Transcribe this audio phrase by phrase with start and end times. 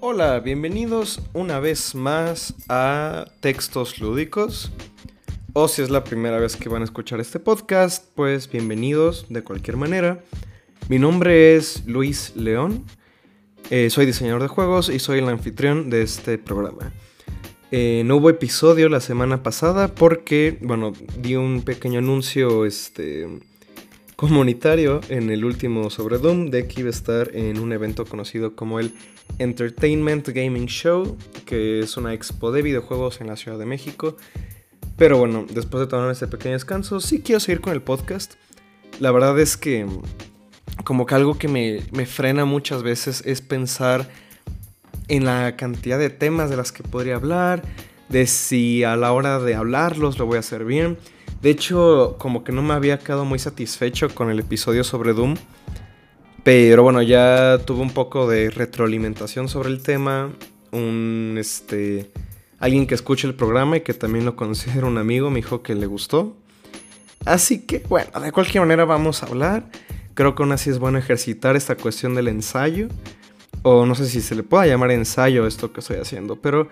[0.00, 4.70] Hola, bienvenidos una vez más a Textos Lúdicos.
[5.54, 9.42] O si es la primera vez que van a escuchar este podcast, pues bienvenidos de
[9.42, 10.22] cualquier manera.
[10.88, 12.84] Mi nombre es Luis León,
[13.70, 16.92] eh, soy diseñador de juegos y soy el anfitrión de este programa.
[17.72, 23.26] Eh, no hubo episodio la semana pasada porque, bueno, di un pequeño anuncio este,
[24.14, 28.54] comunitario en el último sobre Doom de que iba a estar en un evento conocido
[28.54, 28.94] como el
[29.38, 34.16] Entertainment Gaming Show, que es una expo de videojuegos en la Ciudad de México.
[34.96, 38.34] Pero bueno, después de tomar este pequeño descanso, sí quiero seguir con el podcast.
[39.00, 39.86] La verdad es que
[40.84, 44.08] como que algo que me, me frena muchas veces es pensar
[45.08, 47.62] en la cantidad de temas de las que podría hablar,
[48.08, 50.98] de si a la hora de hablarlos lo voy a hacer bien.
[51.42, 55.36] De hecho, como que no me había quedado muy satisfecho con el episodio sobre Doom.
[56.48, 60.32] Pero bueno, ya tuve un poco de retroalimentación sobre el tema.
[60.72, 62.10] Un este.
[62.58, 65.74] Alguien que escuche el programa y que también lo considera un amigo me dijo que
[65.74, 66.38] le gustó.
[67.26, 69.68] Así que, bueno, de cualquier manera vamos a hablar.
[70.14, 72.88] Creo que aún así es bueno ejercitar esta cuestión del ensayo.
[73.60, 76.70] O no sé si se le pueda llamar ensayo esto que estoy haciendo, pero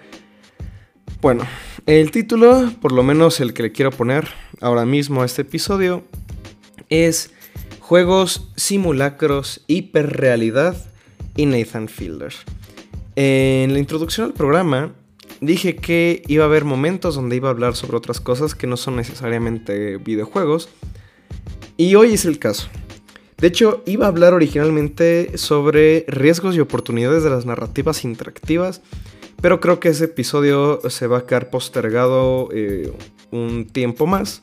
[1.20, 1.44] bueno,
[1.84, 4.26] el título, por lo menos el que le quiero poner
[4.62, 6.02] ahora mismo a este episodio,
[6.88, 7.35] es
[7.86, 10.76] Juegos, Simulacros, Hiperrealidad
[11.36, 12.34] y Nathan Fielder.
[13.14, 14.92] En la introducción al programa
[15.40, 18.76] dije que iba a haber momentos donde iba a hablar sobre otras cosas que no
[18.76, 20.68] son necesariamente videojuegos.
[21.76, 22.68] Y hoy es el caso.
[23.38, 28.82] De hecho, iba a hablar originalmente sobre riesgos y oportunidades de las narrativas interactivas
[29.40, 32.92] pero creo que ese episodio se va a quedar postergado eh,
[33.30, 34.42] un tiempo más.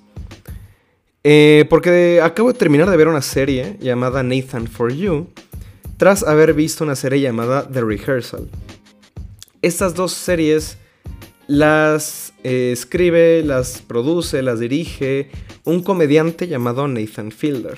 [1.26, 5.28] Eh, porque acabo de terminar de ver una serie llamada Nathan for You,
[5.96, 8.50] tras haber visto una serie llamada The Rehearsal.
[9.62, 10.78] Estas dos series
[11.48, 15.30] las eh, escribe, las produce, las dirige
[15.64, 17.78] un comediante llamado Nathan Fielder.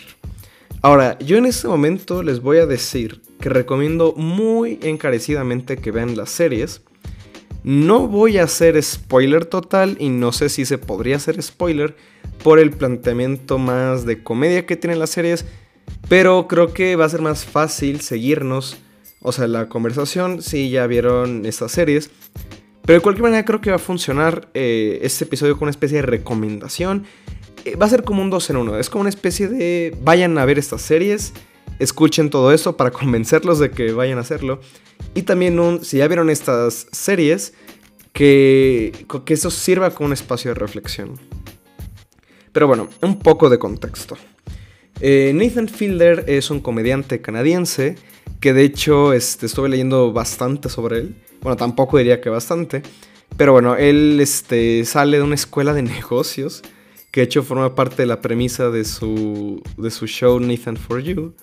[0.81, 6.17] Ahora, yo en este momento les voy a decir que recomiendo muy encarecidamente que vean
[6.17, 6.81] las series
[7.65, 11.95] no voy a hacer spoiler total y no sé si se podría hacer spoiler
[12.43, 15.45] por el planteamiento más de comedia que tienen las series,
[16.07, 18.77] pero creo que va a ser más fácil seguirnos,
[19.19, 22.11] o sea, la conversación si ya vieron estas series.
[22.83, 25.97] Pero de cualquier manera creo que va a funcionar eh, este episodio con una especie
[25.97, 27.05] de recomendación.
[27.65, 30.37] Eh, va a ser como un 2 en 1, es como una especie de vayan
[30.37, 31.33] a ver estas series
[31.79, 34.59] escuchen todo eso para convencerlos de que vayan a hacerlo.
[35.13, 37.53] Y también si ya vieron estas series,
[38.13, 41.19] que, que eso sirva como un espacio de reflexión.
[42.53, 44.17] Pero bueno, un poco de contexto.
[45.01, 47.95] Eh, Nathan Fielder es un comediante canadiense
[48.39, 51.15] que de hecho este, estuve leyendo bastante sobre él.
[51.41, 52.81] Bueno, tampoco diría que bastante.
[53.35, 56.61] Pero bueno, él este, sale de una escuela de negocios
[57.15, 61.01] que de hecho forma parte de la premisa de su, de su show Nathan for
[61.01, 61.33] You.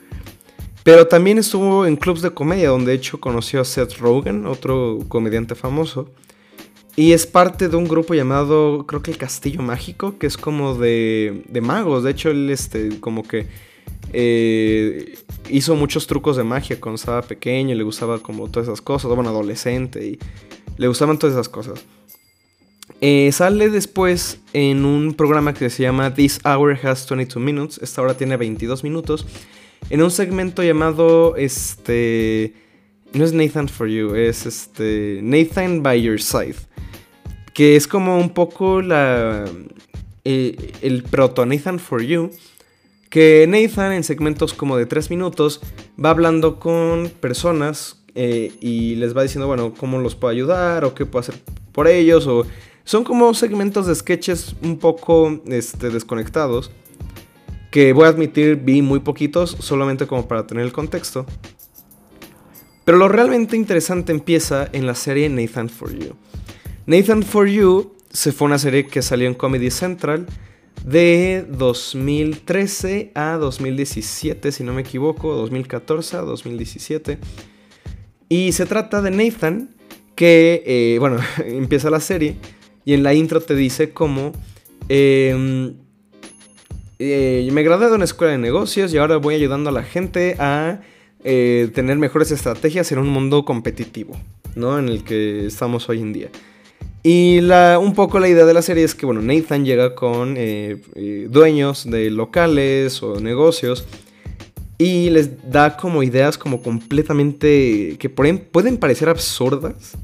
[0.83, 4.99] Pero también estuvo en clubs de comedia, donde de hecho conoció a Seth Rogen, otro
[5.09, 6.11] comediante famoso.
[6.95, 10.75] Y es parte de un grupo llamado, creo que el Castillo Mágico, que es como
[10.75, 12.05] de, de magos.
[12.05, 13.47] De hecho, él este, como que
[14.13, 15.15] eh,
[15.49, 19.11] hizo muchos trucos de magia cuando estaba pequeño y le gustaba como todas esas cosas,
[19.15, 20.19] bueno, adolescente y
[20.77, 21.83] le gustaban todas esas cosas.
[23.05, 28.01] Eh, sale después en un programa que se llama This Hour Has 22 Minutes, esta
[28.01, 29.27] hora tiene 22 minutos.
[29.91, 32.55] En un segmento llamado este
[33.13, 36.55] no es Nathan for You, es este Nathan by Your Side,
[37.53, 39.47] que es como un poco la
[40.25, 42.31] eh, el proto Nathan for You,
[43.11, 45.61] que Nathan en segmentos como de 3 minutos
[46.03, 50.95] va hablando con personas eh, y les va diciendo, bueno, cómo los puedo ayudar o
[50.95, 51.35] qué puedo hacer
[51.73, 52.47] por ellos o
[52.85, 56.71] son como segmentos de sketches un poco este, desconectados
[57.73, 61.25] que voy a admitir vi muy poquitos, solamente como para tener el contexto.
[62.85, 66.15] Pero lo realmente interesante empieza en la serie Nathan for You.
[66.85, 70.27] Nathan for You se fue una serie que salió en Comedy Central
[70.85, 77.19] de 2013 a 2017, si no me equivoco, 2014 a 2017.
[78.29, 79.71] Y se trata de Nathan,
[80.15, 82.37] que, eh, bueno, empieza la serie
[82.85, 84.33] y en la intro te dice cómo
[84.89, 85.75] em,
[86.99, 90.37] eh, me gradué de una escuela de negocios y ahora voy ayudando a la gente
[90.39, 90.81] a
[91.25, 94.17] eh, tener mejores estrategias en un mundo competitivo,
[94.55, 94.79] ¿no?
[94.79, 96.29] En el que estamos hoy en día.
[97.05, 101.27] Y un poco la idea de la serie es que, bueno, Nathan llega con eh,
[101.29, 103.85] dueños de locales o negocios
[104.79, 109.97] y les da como ideas como completamente que pueden parecer absurdas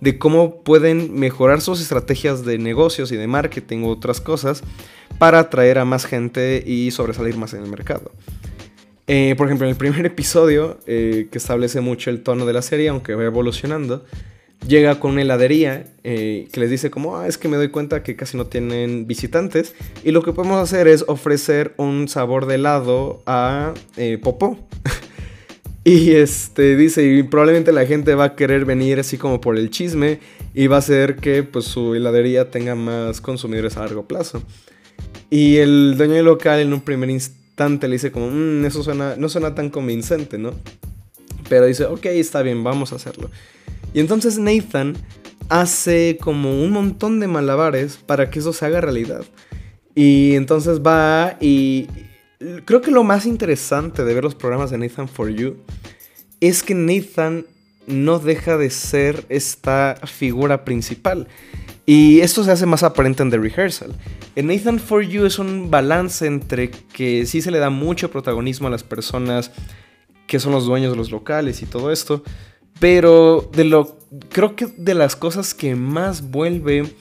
[0.00, 4.62] de cómo pueden mejorar sus estrategias de negocios y de marketing u otras cosas
[5.18, 8.12] para atraer a más gente y sobresalir más en el mercado.
[9.06, 12.62] Eh, por ejemplo, en el primer episodio, eh, que establece mucho el tono de la
[12.62, 14.04] serie, aunque va evolucionando,
[14.66, 18.02] llega con una heladería eh, que les dice como, ah, es que me doy cuenta
[18.02, 19.74] que casi no tienen visitantes
[20.04, 23.74] y lo que podemos hacer es ofrecer un sabor de helado a
[24.22, 24.69] Popó.
[25.84, 29.70] Y este dice, y probablemente la gente va a querer venir así como por el
[29.70, 30.20] chisme
[30.54, 34.42] y va a hacer que pues su heladería tenga más consumidores a largo plazo.
[35.30, 39.16] Y el dueño del local en un primer instante le dice como, mm, eso suena,
[39.16, 40.52] no suena tan convincente, ¿no?
[41.48, 43.30] Pero dice, ok, está bien, vamos a hacerlo.
[43.94, 44.96] Y entonces Nathan
[45.48, 49.24] hace como un montón de malabares para que eso se haga realidad.
[49.94, 51.88] Y entonces va y
[52.64, 55.56] creo que lo más interesante de ver los programas de Nathan For You
[56.40, 57.46] es que Nathan
[57.86, 61.28] no deja de ser esta figura principal.
[61.86, 63.92] Y esto se hace más aparente en The Rehearsal.
[64.36, 68.68] En Nathan For You es un balance entre que sí se le da mucho protagonismo
[68.68, 69.50] a las personas
[70.26, 72.22] que son los dueños de los locales y todo esto,
[72.78, 73.98] pero de lo,
[74.28, 76.94] creo que de las cosas que más vuelve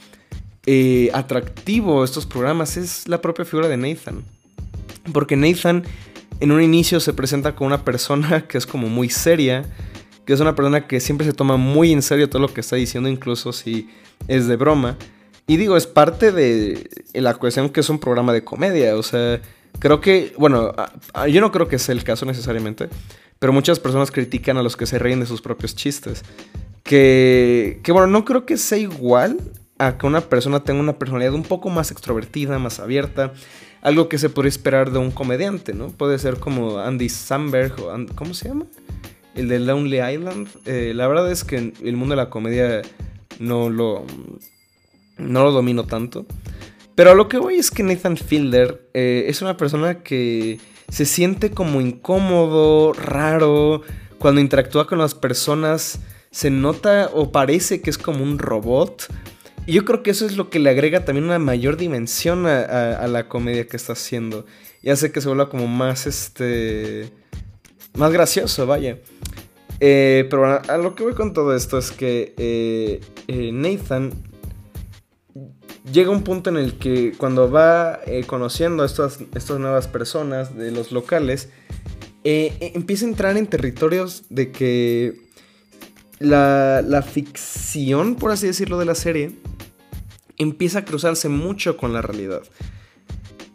[0.65, 4.23] eh, atractivo estos programas es la propia figura de Nathan.
[5.11, 5.83] Porque Nathan
[6.39, 9.65] en un inicio se presenta como una persona que es como muy seria,
[10.25, 12.75] que es una persona que siempre se toma muy en serio todo lo que está
[12.75, 13.89] diciendo, incluso si
[14.27, 14.97] es de broma.
[15.47, 19.41] Y digo, es parte de la cuestión que es un programa de comedia, o sea,
[19.79, 20.73] creo que, bueno,
[21.27, 22.89] yo no creo que sea el caso necesariamente,
[23.39, 26.23] pero muchas personas critican a los que se ríen de sus propios chistes.
[26.83, 29.37] Que, que bueno, no creo que sea igual
[29.79, 33.33] a que una persona tenga una personalidad un poco más extrovertida, más abierta.
[33.81, 35.87] Algo que se podría esperar de un comediante, ¿no?
[35.87, 37.93] Puede ser como Andy Samberg o...
[38.15, 38.65] ¿Cómo se llama?
[39.35, 40.47] El de Lonely Island.
[40.65, 42.81] Eh, la verdad es que el mundo de la comedia
[43.39, 44.05] no lo...
[45.17, 46.25] No lo domino tanto.
[46.95, 50.59] Pero lo que voy es que Nathan Fielder eh, es una persona que
[50.89, 53.81] se siente como incómodo, raro.
[54.17, 55.99] Cuando interactúa con las personas
[56.31, 59.07] se nota o parece que es como un robot.
[59.65, 63.07] Y yo creo que eso es lo que le agrega también una mayor dimensión a,
[63.07, 64.45] la comedia que está haciendo.
[64.81, 67.11] Y hace que se vuelva como más, este...
[67.95, 68.97] Más gracioso, vaya.
[69.79, 74.11] Eh, pero a lo que voy con todo esto es que eh, eh, Nathan
[75.91, 80.71] llega un punto en el que cuando va conociendo a estas, estas, nuevas personas de
[80.71, 81.49] los locales,
[82.23, 85.28] empieza a entrar en territorios de que
[86.19, 89.31] la, la, ficción, por así decirlo, de la serie
[90.37, 92.41] empieza a cruzarse mucho con la realidad.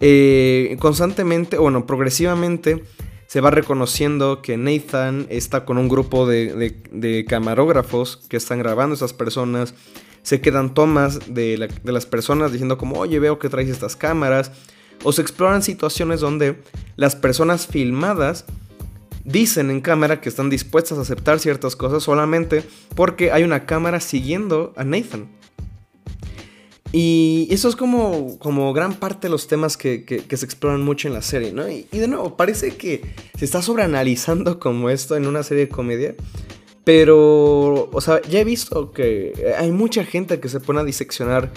[0.00, 2.84] Eh, constantemente, bueno, progresivamente
[3.26, 8.94] se va reconociendo que Nathan está con un grupo de, de camarógrafos que están grabando
[8.94, 9.74] a esas personas
[10.24, 14.50] se quedan tomas de, las personas diciendo como, oye, veo que traes estas cámaras.
[15.04, 16.62] O se exploran situaciones donde
[16.96, 18.46] las personas filmadas
[19.24, 22.62] dicen en cámara que están dispuestas a aceptar ciertas cosas solamente
[22.94, 25.28] porque hay una cámara siguiendo a Nathan.
[26.92, 31.14] Y eso es como, como gran parte de los temas que, se exploran mucho en
[31.14, 31.68] la serie, ¿no?
[31.68, 33.02] Y, y, de nuevo, parece que
[33.36, 36.14] se está sobreanalizando como esto en una serie de comedia.
[36.84, 41.50] Pero, o sea, ya he visto que hay mucha gente que se pone a diseccionar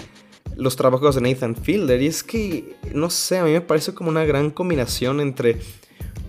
[0.55, 2.01] los trabajos de Nathan Fielder.
[2.01, 5.59] Y es que, no sé, a mí me parece como una gran combinación entre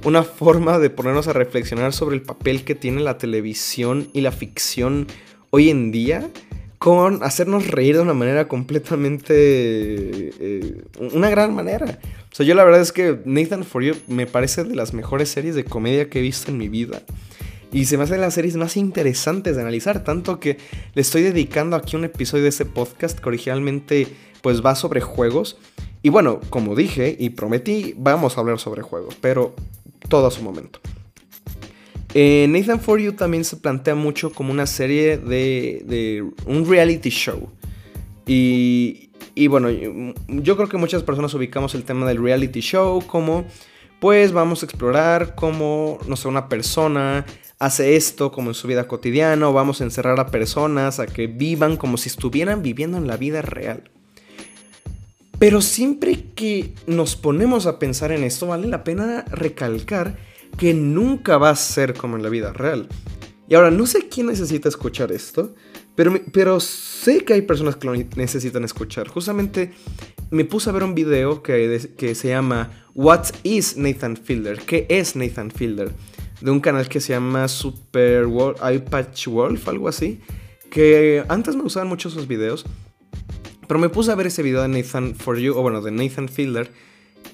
[0.05, 4.33] una forma de ponernos a reflexionar sobre el papel que tiene la televisión y la
[4.33, 5.07] ficción
[5.51, 6.31] hoy en día
[6.79, 9.33] con hacernos reír de una manera completamente...
[9.35, 11.99] Eh, una gran manera.
[12.33, 15.29] O sea, yo la verdad es que Nathan For You me parece de las mejores
[15.29, 17.03] series de comedia que he visto en mi vida.
[17.73, 20.57] Y se me hacen las series más interesantes de analizar, tanto que
[20.95, 24.07] le estoy dedicando aquí un episodio de ese podcast que originalmente
[24.41, 25.59] pues va sobre juegos.
[26.03, 29.55] Y bueno, como dije y prometí, vamos a hablar sobre juegos, pero
[30.09, 30.81] todo a su momento.
[32.15, 37.11] Eh, Nathan For You también se plantea mucho como una serie de, de un reality
[37.11, 37.51] show.
[38.27, 43.47] Y, y bueno, yo creo que muchas personas ubicamos el tema del reality show como
[44.01, 47.27] pues vamos a explorar cómo, no sé, una persona
[47.59, 51.27] hace esto como en su vida cotidiana o vamos a encerrar a personas a que
[51.27, 53.91] vivan como si estuvieran viviendo en la vida real.
[55.39, 60.19] Pero siempre que nos ponemos a pensar en esto, vale la pena recalcar
[60.57, 62.89] que nunca va a ser como en la vida real.
[63.49, 65.55] Y ahora, no sé quién necesita escuchar esto,
[65.95, 69.09] pero, pero sé que hay personas que lo necesitan escuchar.
[69.09, 69.73] Justamente
[70.31, 74.59] me puse a ver un video que, que se llama What is Nathan Fielder?
[74.59, 75.93] ¿Qué es Nathan Fielder?
[76.41, 78.61] De un canal que se llama Super Wolf,
[79.29, 80.21] Wolf, algo así.
[80.71, 82.67] Que antes me usaban mucho sus videos.
[83.69, 86.29] Pero me puse a ver ese video de Nathan For You, o bueno, de Nathan
[86.29, 86.73] Fielder.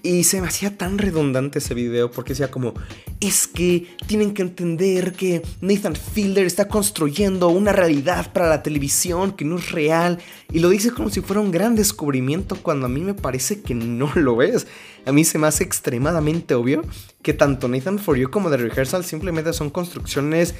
[0.03, 2.75] Y se me hacía tan redundante ese video porque decía como,
[3.21, 9.33] es que tienen que entender que Nathan Fielder está construyendo una realidad para la televisión
[9.33, 10.19] que no es real.
[10.53, 13.75] Y lo dice como si fuera un gran descubrimiento cuando a mí me parece que
[13.75, 14.67] no lo es.
[15.07, 16.83] A mí se me hace extremadamente obvio
[17.23, 20.55] que tanto Nathan For You como The Rehearsal simplemente son construcciones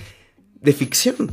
[0.61, 1.33] de ficción.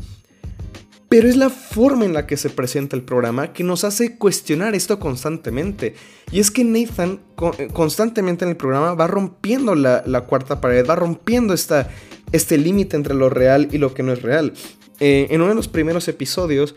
[1.12, 4.76] Pero es la forma en la que se presenta el programa que nos hace cuestionar
[4.76, 5.94] esto constantemente.
[6.32, 7.20] Y es que Nathan
[7.58, 11.90] eh, constantemente en el programa va rompiendo la, cuarta pared, va rompiendo esta,
[12.32, 14.54] este límite entre lo real y lo que no es real.
[15.02, 16.76] Eh, en uno de los primeros episodios,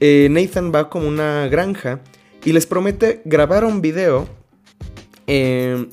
[0.00, 2.00] eh, Nathan va como una granja
[2.42, 4.26] y les promete grabar un video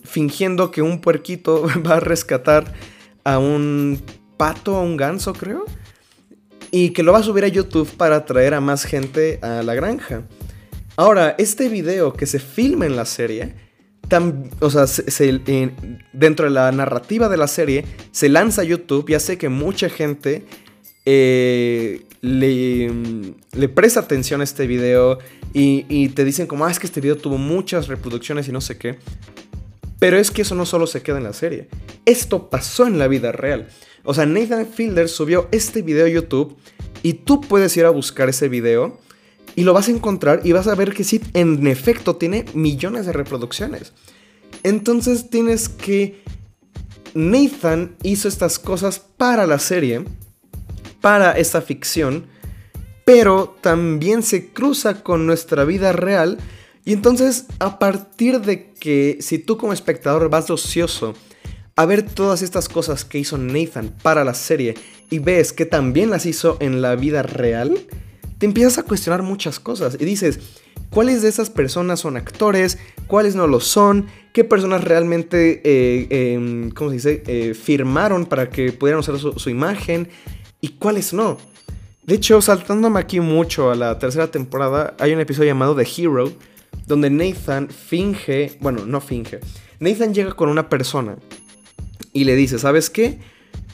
[0.06, 2.74] fingiendo que un puerquito va a rescatar
[3.26, 4.02] a un
[4.38, 5.66] pato, a un ganso creo
[6.72, 9.76] y que lo va a subir a YouTube para atraer a más gente a la
[9.76, 10.24] granja.
[10.96, 13.54] Ahora, este video que se filma en la serie,
[14.60, 14.86] o sea,
[16.14, 19.90] dentro de la narrativa de la serie, se lanza a YouTube y hace que mucha
[19.90, 20.46] gente
[21.06, 25.20] eh, le, presta atención a este video
[25.54, 28.62] y, y, te dicen como, ah, es que este video tuvo muchas reproducciones y no
[28.62, 28.98] sé qué.
[30.00, 31.68] Pero es que eso no solo se queda en la serie.
[32.06, 33.68] Esto pasó en la vida real.
[34.04, 36.58] O sea, Nathan Fielder subió este video a YouTube
[37.04, 39.00] y tú puedes ir a buscar ese video
[39.56, 43.06] y lo vas a encontrar y vas a ver que sí, en efecto, tiene millones
[43.06, 43.94] de reproducciones.
[44.64, 46.22] Entonces tienes que...
[47.14, 50.06] Nathan hizo estas cosas para la serie,
[51.02, 52.26] para esta ficción,
[53.04, 56.38] pero también se cruza con nuestra vida real.
[56.86, 61.14] Y entonces, a partir de que si tú como espectador vas ocioso
[61.76, 64.76] a ver todas estas cosas que hizo Nathan para la serie
[65.10, 67.78] y ves que también las hizo en la vida real,
[68.38, 70.40] te empiezas a cuestionar muchas cosas y dices,
[70.90, 72.78] ¿cuáles de esas personas son actores?
[73.08, 74.08] ¿Cuáles no lo son?
[74.34, 79.50] ¿Qué personas realmente, eh, em, ¿cómo se dice?, eh, firmaron para que pudieran usar su,
[79.50, 80.08] imagen
[80.60, 81.38] y cuáles no.
[82.04, 86.32] De hecho, saltándome aquí mucho a la tercera temporada, hay un episodio llamado The Hero,
[86.88, 89.40] donde Nathan finge, bueno, no finge,
[89.80, 91.18] Nathan llega con una persona
[92.14, 93.20] y le dice, ¿sabes qué?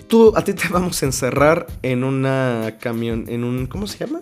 [0.08, 4.22] Tú, a ti te vamos a encerrar en una camión, en un, ¿cómo se llama?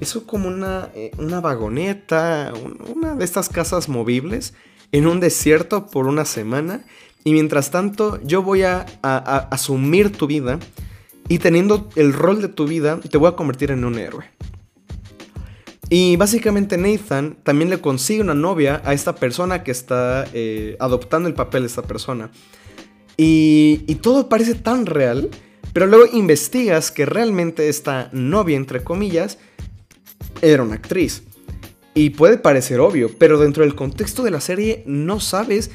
[0.00, 2.52] Eso como una, eh, una vagoneta,
[2.94, 4.54] una de estas casas movibles,
[4.92, 6.84] en un desierto por una semana.
[7.24, 10.58] Y mientras tanto, yo voy a, asumir tu vida
[11.28, 14.30] y teniendo el rol de tu vida, te voy a convertir en un héroe.
[15.88, 21.28] Y básicamente Nathan también le consigue una novia a esta persona que está eh, adoptando
[21.28, 22.30] el papel de esta persona.
[23.16, 25.30] Y, todo parece tan real,
[25.72, 29.38] pero luego investigas que realmente esta novia, entre comillas,
[30.42, 31.22] era una actriz.
[31.94, 35.70] Y puede parecer obvio, pero dentro del contexto de la serie no sabes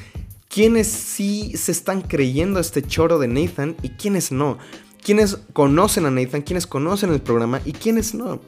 [0.48, 4.58] quiénes sí se están creyendo este choro de Nathan y quiénes no.
[5.02, 8.40] Quiénes conocen a Nathan, quiénes conocen el programa y quiénes no.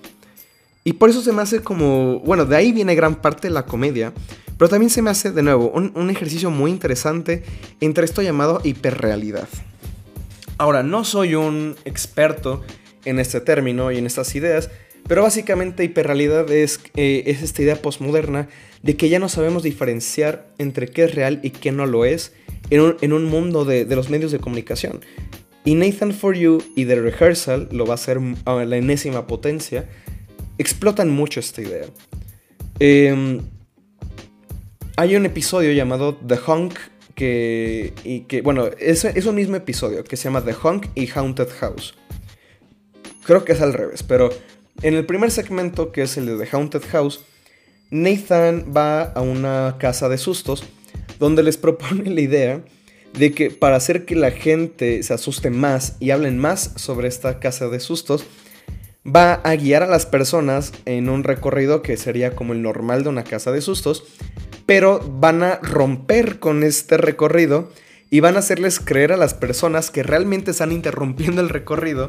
[0.84, 3.66] Y por eso se me hace como, bueno, de ahí viene gran parte de la
[3.66, 4.12] comedia,
[4.58, 7.42] pero también se me hace, de nuevo, un, ejercicio muy interesante
[7.80, 9.48] entre esto llamado hiperrealidad.
[10.58, 12.62] Ahora, no soy un experto
[13.04, 14.70] en este término y en estas ideas,
[15.08, 18.48] pero básicamente hiperrealidad es, eh, es esta idea postmoderna
[18.82, 22.32] de que ya no sabemos diferenciar entre qué es real y qué no lo es
[22.70, 25.00] en un, mundo de, los medios de comunicación.
[25.64, 29.88] Y Nathan For You y The Rehearsal lo va a hacer a la enésima potencia,
[30.62, 31.86] explotan mucho esta idea.
[32.80, 33.40] Eh,
[34.96, 36.74] hay un episodio llamado The Hunk
[37.14, 41.08] que, y que bueno, es, es un mismo episodio que se llama The Hunk y
[41.10, 41.94] Haunted House.
[43.24, 44.30] Creo que es al revés, pero
[44.82, 47.20] en el primer segmento, que es el de The Haunted House,
[47.90, 50.64] Nathan va a una casa de sustos
[51.18, 52.64] donde les propone la idea
[53.18, 57.38] de que para hacer que la gente se asuste más y hablen más sobre esta
[57.40, 58.24] casa de sustos,
[59.06, 63.08] va a guiar a las personas en un recorrido que sería como el normal de
[63.08, 64.04] una casa de sustos,
[64.66, 67.70] pero van a romper con este recorrido
[68.10, 72.08] y van a hacerles creer a las personas que realmente están interrumpiendo el recorrido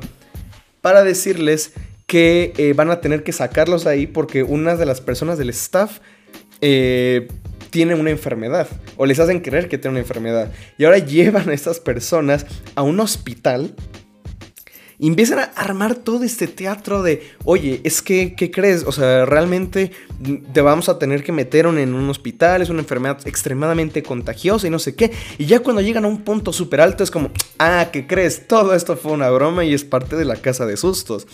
[0.82, 1.74] para decirles
[2.06, 6.00] que eh, van a tener que sacarlos ahí porque una de las personas del staff
[6.62, 7.28] eh,
[7.70, 10.52] tiene una enfermedad o les hacen creer que tiene una enfermedad.
[10.78, 12.46] Y ahora llevan a estas personas
[12.76, 13.74] a un hospital
[15.08, 18.84] Empiezan a armar todo este teatro de, oye, es que, ¿qué crees?
[18.86, 19.92] O sea, realmente
[20.54, 24.70] te vamos a tener que meter en un hospital, es una enfermedad extremadamente contagiosa y
[24.70, 25.12] no sé qué.
[25.38, 28.48] Y ya cuando llegan a un punto súper alto es como, ah, ¿qué crees?
[28.48, 31.28] Todo esto fue una broma y es parte de la casa de sustos.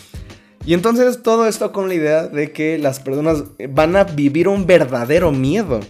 [0.66, 4.66] Y entonces todo esto con la idea de que las personas van a vivir un
[4.66, 5.80] verdadero miedo.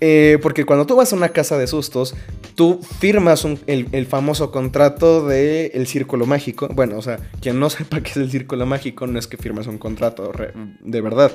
[0.00, 2.14] Eh, porque cuando tú vas a una casa de sustos,
[2.54, 6.68] tú firmas el, famoso contrato del el círculo mágico.
[6.68, 9.66] Bueno, o sea, quien no sepa qué es el círculo mágico no es que firmas
[9.66, 10.32] un contrato
[10.80, 11.30] de verdad.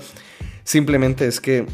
[0.64, 1.66] Simplemente es que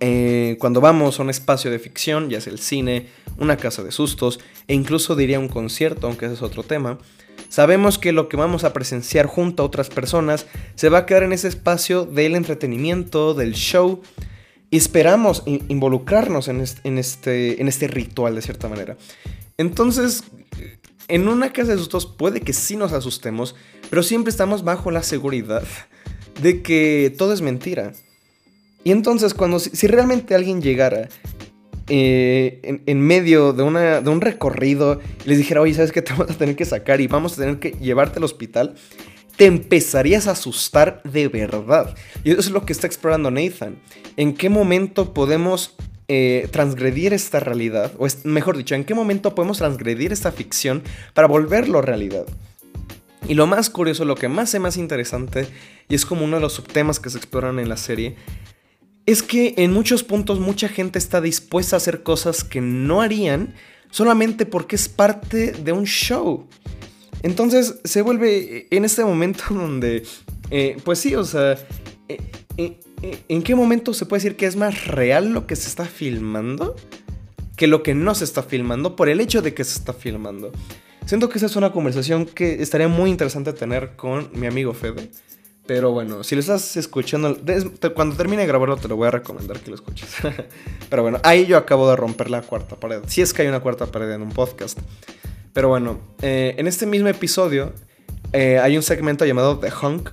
[0.00, 3.90] eh, cuando vamos a un espacio de ficción, ya sea el cine, una casa de
[3.90, 4.38] sustos,
[4.68, 6.98] e incluso diría un concierto, aunque ese es otro tema,
[7.48, 11.24] sabemos que lo que vamos a presenciar junto a otras personas se va a quedar
[11.24, 14.00] en ese espacio del entretenimiento, del show,
[14.70, 16.60] y esperamos involucrarnos en
[16.98, 18.96] este, en este ritual de cierta manera.
[19.56, 20.24] Entonces,
[21.08, 23.56] en una casa de sustos puede que sí nos asustemos,
[23.90, 25.64] pero siempre estamos bajo la seguridad
[26.42, 27.92] de que todo es mentira.
[28.84, 31.08] Y entonces, cuando si, realmente alguien llegara
[31.88, 36.02] eh, en, medio de, un recorrido y les dijera, oye, ¿sabes qué?
[36.02, 38.74] Te vamos a tener que sacar y vamos a tener que llevarte al hospital,
[39.38, 41.94] te empezarías a asustar de verdad.
[42.24, 43.78] Y eso es lo que está explorando Nathan.
[44.16, 45.76] ¿En qué momento podemos
[46.08, 47.92] eh, transgredir esta realidad?
[47.98, 50.82] O mejor dicho, ¿en qué momento podemos transgredir esta ficción
[51.14, 52.26] para volverlo realidad?
[53.28, 55.46] Y lo más curioso, lo que más es más interesante,
[55.88, 58.16] y es como uno de los subtemas que se exploran en la serie,
[59.06, 63.54] es que en muchos puntos mucha gente está dispuesta a hacer cosas que no harían
[63.92, 66.48] solamente porque es parte de un show.
[67.22, 70.04] Entonces se vuelve en este momento donde,
[70.50, 71.58] eh, pues sí, o sea,
[72.08, 72.20] eh,
[72.56, 72.78] eh,
[73.28, 76.74] ¿en qué momento se puede decir que es más real lo que se está filmando
[77.56, 80.52] que lo que no se está filmando por el hecho de que se está filmando?
[81.06, 85.10] Siento que esa es una conversación que estaría muy interesante tener con mi amigo Fede.
[85.66, 87.36] Pero bueno, si lo estás escuchando,
[87.94, 90.08] cuando termine de grabarlo te lo voy a recomendar que lo escuches.
[90.90, 93.00] Pero bueno, ahí yo acabo de romper la cuarta pared.
[93.06, 94.78] Si es que hay una cuarta pared en un podcast.
[95.52, 97.72] Pero bueno, eh, en este mismo episodio
[98.32, 100.10] eh, hay un segmento llamado The Hunk,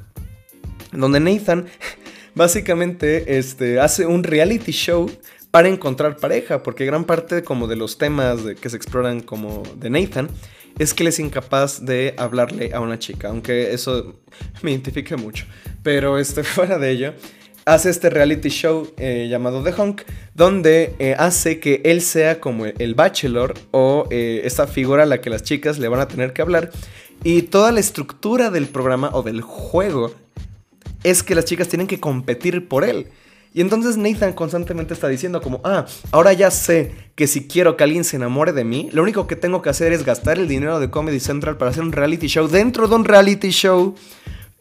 [0.91, 1.67] donde Nathan
[2.35, 5.09] básicamente este, hace un reality show
[5.51, 9.89] para encontrar pareja, porque gran parte como de los temas que se exploran como de
[9.89, 10.29] Nathan
[10.77, 14.19] es que él es incapaz de hablarle a una chica, aunque eso
[14.61, 15.45] me identifique mucho.
[15.83, 17.13] Pero este, fuera de ello,
[17.65, 20.03] hace este reality show eh, llamado The Hunk,
[20.35, 25.19] donde eh, hace que él sea como el bachelor o eh, esta figura a la
[25.19, 26.69] que las chicas le van a tener que hablar.
[27.23, 30.13] Y toda la estructura del programa o del juego
[31.03, 33.07] es que las chicas tienen que competir por él.
[33.51, 37.85] Y entonces Nathan constantemente está diciendo como, ah, ahora ya sé que si quiero que
[37.85, 40.79] alguien se enamore de mí, lo único que tengo que hacer es gastar el dinero
[40.79, 43.95] de Comedy Central para hacer un reality show dentro de un reality show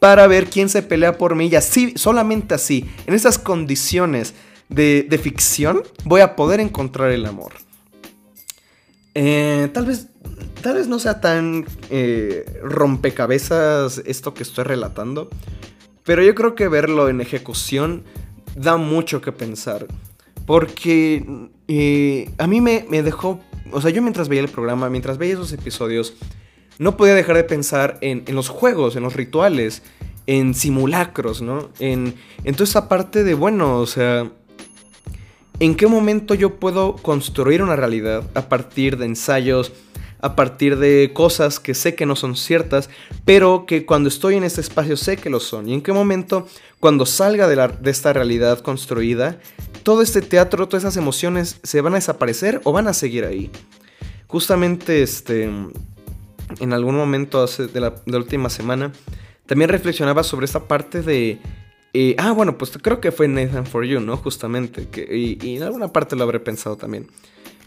[0.05, 1.47] para ver quién se pelea por mí.
[1.47, 4.35] Y así, solamente así, en esas condiciones
[4.69, 7.53] de, ficción, voy a poder encontrar el amor.
[9.15, 10.09] Eh, tal vez.
[10.61, 15.27] Tal vez no sea tan eh, rompecabezas esto que estoy relatando.
[16.03, 18.03] Pero yo creo que verlo en ejecución
[18.55, 19.87] da mucho que pensar.
[20.45, 23.39] Porque eh, a mí me, dejó.
[23.71, 26.13] O sea, yo mientras veía el programa, mientras veía esos episodios,
[26.77, 29.81] no podía dejar de pensar en, los juegos, en los rituales,
[30.27, 31.69] en simulacros, ¿no?
[31.79, 34.29] En, en toda esa parte de, bueno, o sea,
[35.59, 39.71] ¿en qué momento yo puedo construir una realidad a partir de ensayos,
[40.19, 42.89] a partir de cosas que sé que no son ciertas,
[43.25, 45.69] pero que cuando estoy en este espacio sé que lo son?
[45.69, 46.47] ¿Y en qué momento,
[46.79, 49.39] cuando salga de, la, de esta realidad construida,
[49.83, 53.51] todo este teatro, todas esas emociones se van a desaparecer o van a seguir ahí?
[54.27, 55.49] Justamente, este
[56.59, 58.91] en algún momento de la, última semana,
[59.45, 61.39] también reflexionaba sobre esta parte de...
[61.93, 64.17] Eh, ah, bueno, pues creo que fue Nathan for You, ¿no?
[64.17, 64.87] Justamente.
[65.15, 67.07] Y, en alguna parte lo habré pensado también.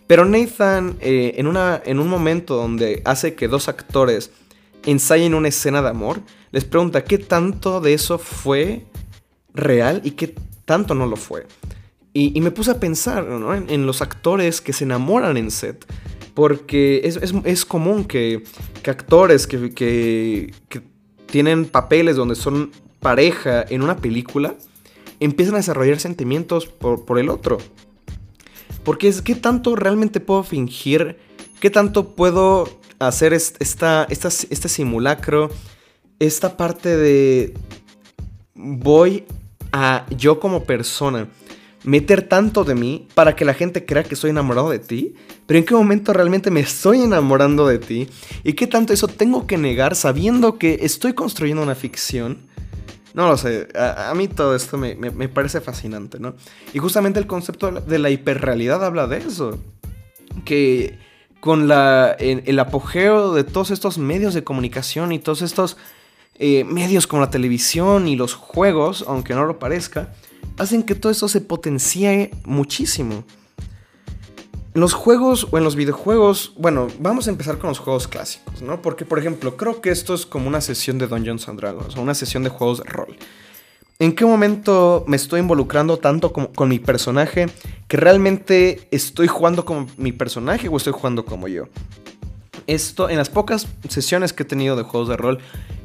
[0.07, 4.31] Pero Nathan, eh, en, una, en un momento donde hace que dos actores
[4.85, 8.87] ensayen una escena de amor, les pregunta qué tanto de eso fue
[9.55, 11.47] real y qué tanto no lo fue.
[12.15, 13.55] Y, me puse a pensar ¿no?
[13.55, 15.87] en, los actores que se enamoran en set.
[16.39, 18.45] Porque es, común que,
[18.87, 20.55] actores que,
[21.27, 22.71] tienen papeles donde son
[23.01, 24.55] pareja en una película
[25.19, 27.59] empiezan a desarrollar sentimientos por, el otro.
[28.85, 31.19] Porque es, ¿qué tanto realmente puedo fingir?
[31.59, 32.69] ¿Qué tanto puedo
[33.01, 35.51] hacer esta, este simulacro?
[36.21, 37.55] Esta parte de
[38.55, 39.25] voy
[39.73, 41.27] a yo como persona
[41.89, 45.15] meter tanto de mí para que la gente crea que estoy enamorado de ti?
[45.47, 48.09] ¿Pero en qué momento realmente me estoy enamorando de ti?
[48.45, 52.47] ¿Y qué tanto eso tengo que negar sabiendo que estoy construyendo una ficción?
[53.15, 54.95] No lo sé, a, mí todo esto me,
[55.29, 56.35] parece fascinante, ¿no?
[56.75, 59.59] Y justamente el concepto de la hiperrealidad habla de eso.
[60.45, 60.99] Que
[61.41, 65.79] con la, el, apogeo de todos estos medios de comunicación y todos estos
[66.39, 70.13] eh, medios como la televisión y los juegos, aunque no lo parezca,
[70.59, 73.25] hacen que todo esto se potencie muchísimo.
[74.75, 78.63] En los juegos o en los videojuegos, bueno, vamos a empezar con los juegos clásicos,
[78.63, 78.81] ¿no?
[78.83, 82.03] Porque, por ejemplo, creo que esto es como una sesión de Dungeons and Dragons o
[82.03, 83.17] una sesión de juegos de rol.
[83.99, 87.47] ¿En qué momento me estoy involucrando tanto con, con, mi personaje
[87.89, 91.65] que realmente estoy jugando como mi personaje o estoy jugando como yo?
[92.69, 95.39] Esto, en las pocas sesiones que he tenido de juegos de rol,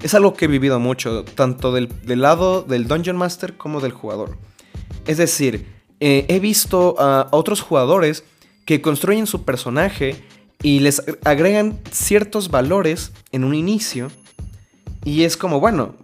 [0.04, 4.38] es algo que he vivido mucho, tanto del, lado del Dungeon Master como del jugador.
[5.08, 5.66] Es decir,
[6.02, 8.26] eh, he visto a otros jugadores
[8.66, 10.22] que construyen su personaje
[10.62, 14.12] y les agregan ciertos valores en un inicio.
[15.06, 15.96] Y es como, bueno,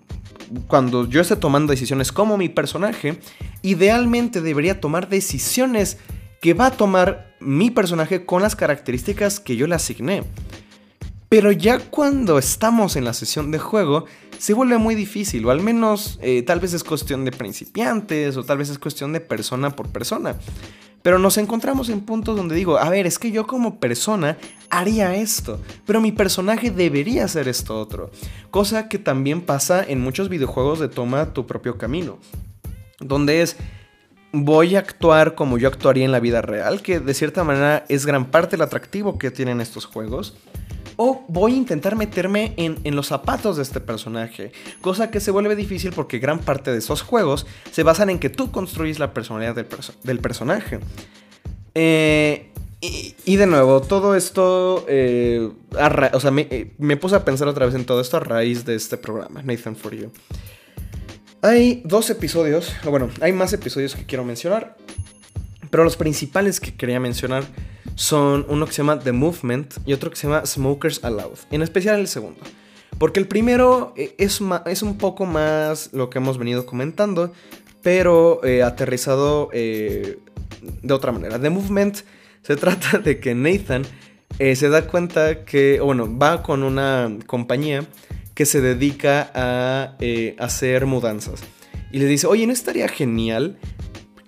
[0.67, 3.19] cuando yo esté tomando decisiones como mi personaje,
[3.63, 5.97] idealmente debería tomar decisiones
[6.41, 10.23] que va a tomar mi personaje con las características que yo le asigné.
[11.29, 14.05] Pero ya cuando estamos en la sesión de juego,
[14.39, 18.43] se vuelve muy difícil, o al menos eh, tal vez es cuestión de principiantes, o
[18.43, 20.35] tal vez es cuestión de persona por persona.
[21.03, 24.37] Pero nos encontramos en puntos donde digo, a ver, es que yo como persona
[24.69, 28.09] haría esto, pero mi personaje debería hacer esto otro.
[28.49, 32.17] Cosa que también pasa en muchos videojuegos de toma tu propio camino.
[32.99, 33.55] Donde es,
[34.33, 38.05] voy a actuar como yo actuaría en la vida real, que de cierta manera es
[38.05, 40.35] gran parte del atractivo que tienen estos juegos.
[41.01, 44.51] O voy a intentar meterme en, los zapatos de este personaje.
[44.81, 48.29] Cosa que se vuelve difícil porque gran parte de esos juegos se basan en que
[48.29, 50.81] tú construyes la personalidad del, personaje.
[51.73, 55.49] Eh, y, de nuevo, todo esto, eh,
[56.11, 58.75] o sea, me, me, puse a pensar otra vez en todo esto a raíz de
[58.75, 60.11] este programa, Nathan For You.
[61.41, 64.75] Hay dos episodios, o bueno, hay más episodios que quiero mencionar,
[65.69, 67.43] pero los principales que quería mencionar
[67.95, 71.61] son uno que se llama The Movement y otro que se llama Smokers Allowed, en
[71.61, 72.39] especial el segundo.
[72.97, 77.33] Porque el primero eh, es, es un poco más lo que hemos venido comentando,
[77.81, 80.19] pero eh, aterrizado eh,
[80.81, 81.39] de otra manera.
[81.39, 81.97] The Movement
[82.41, 83.83] se trata de que Nathan
[84.37, 87.85] se da cuenta que, bueno, va con una compañía
[88.35, 89.97] que se dedica a
[90.37, 91.41] hacer mudanzas.
[91.91, 93.57] Y le dice, oye, ¿no estaría genial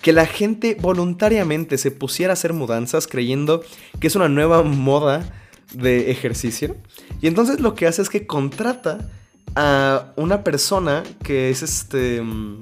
[0.02, 3.64] que la gente voluntariamente se pusiera a hacer mudanzas creyendo
[4.00, 5.32] que es una nueva moda
[5.74, 6.76] de ejercicio.
[7.22, 9.10] Y entonces lo que hace es que contrata
[9.56, 12.22] a una persona que es este...
[12.22, 12.62] Mm,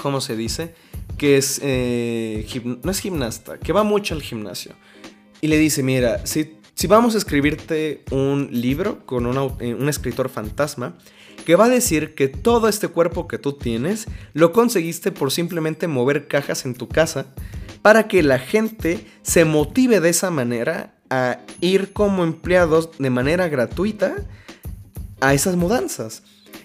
[0.00, 0.74] ¿Cómo se dice?
[1.16, 1.60] Que es...
[1.62, 2.46] Eh,
[2.82, 4.72] no es gimnasta, que va mucho al gimnasio.
[5.40, 9.26] Y le dice, mira, si, si vamos a escribirte un libro con
[9.60, 10.96] eh, un escritor fantasma,
[11.44, 15.88] que va a decir que todo este cuerpo que tú tienes lo conseguiste por simplemente
[15.88, 17.26] mover cajas en tu casa
[17.82, 23.48] para que la gente se motive de esa manera a ir como empleados de manera
[23.48, 24.14] gratuita
[25.20, 26.22] a esas mudanzas.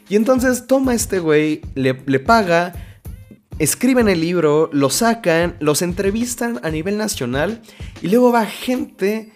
[0.09, 2.73] Y entonces toma este güey, le, paga,
[3.59, 7.61] escriben el libro, lo sacan, los entrevistan a nivel nacional
[8.01, 9.33] y luego va gente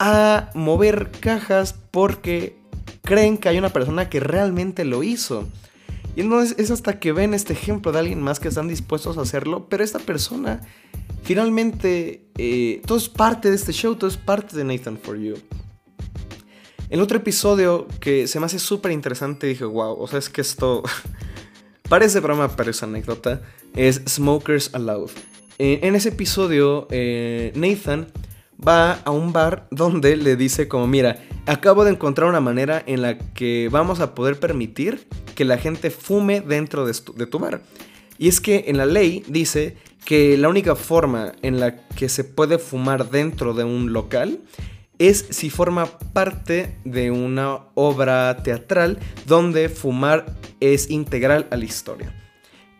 [0.00, 2.56] a mover cajas porque
[3.02, 5.48] creen que hay una persona que realmente lo hizo.
[6.16, 9.22] Y entonces es hasta que ven este ejemplo de alguien más que están dispuestos a
[9.22, 10.60] hacerlo, pero esta persona
[11.24, 15.34] finalmente, eh, todo es parte de este show, todo es parte de Nathan For You.
[16.90, 20.42] El otro episodio que se me hace súper interesante, dije, wow, o sea, es que
[20.42, 20.82] esto
[21.88, 23.42] parece broma, pero es anécdota,
[23.74, 25.10] es Smokers Allowed.
[25.58, 28.06] Eh, en ese episodio, eh, Nathan
[28.66, 33.02] va a un bar donde le dice como, mira, acabo de encontrar una manera en
[33.02, 36.94] la que vamos a poder permitir que la gente fume dentro de
[37.26, 37.62] tu, bar.
[38.18, 42.24] Y es que en la ley dice que la única forma en la que se
[42.24, 44.40] puede fumar dentro de un local
[44.98, 50.26] es si forma parte de una obra teatral donde fumar
[50.60, 52.14] es integral a la historia.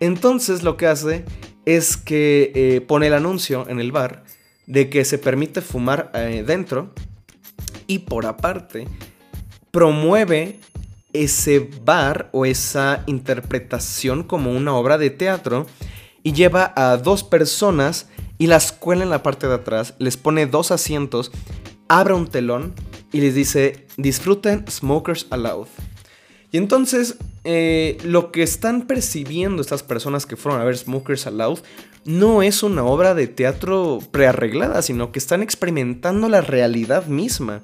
[0.01, 1.25] Entonces lo que hace
[1.65, 4.25] es que eh, pone el anuncio en el bar
[4.67, 6.93] de que se permite fumar eh, dentro
[7.87, 8.87] y por aparte
[9.71, 10.61] promueve
[11.13, 15.67] ese bar o esa interpretación como una obra de teatro
[16.23, 20.47] y lleva a dos personas y las cuela en la parte de atrás, les pone
[20.47, 21.31] dos asientos,
[21.89, 22.75] abre un telón
[23.13, 25.69] y les dice disfruten Smokers Allowed.
[26.51, 31.59] Y entonces eh, lo que están percibiendo estas personas que fueron a ver Smokers Aloud
[32.05, 37.63] no es una obra de teatro prearreglada, sino que están experimentando la realidad misma.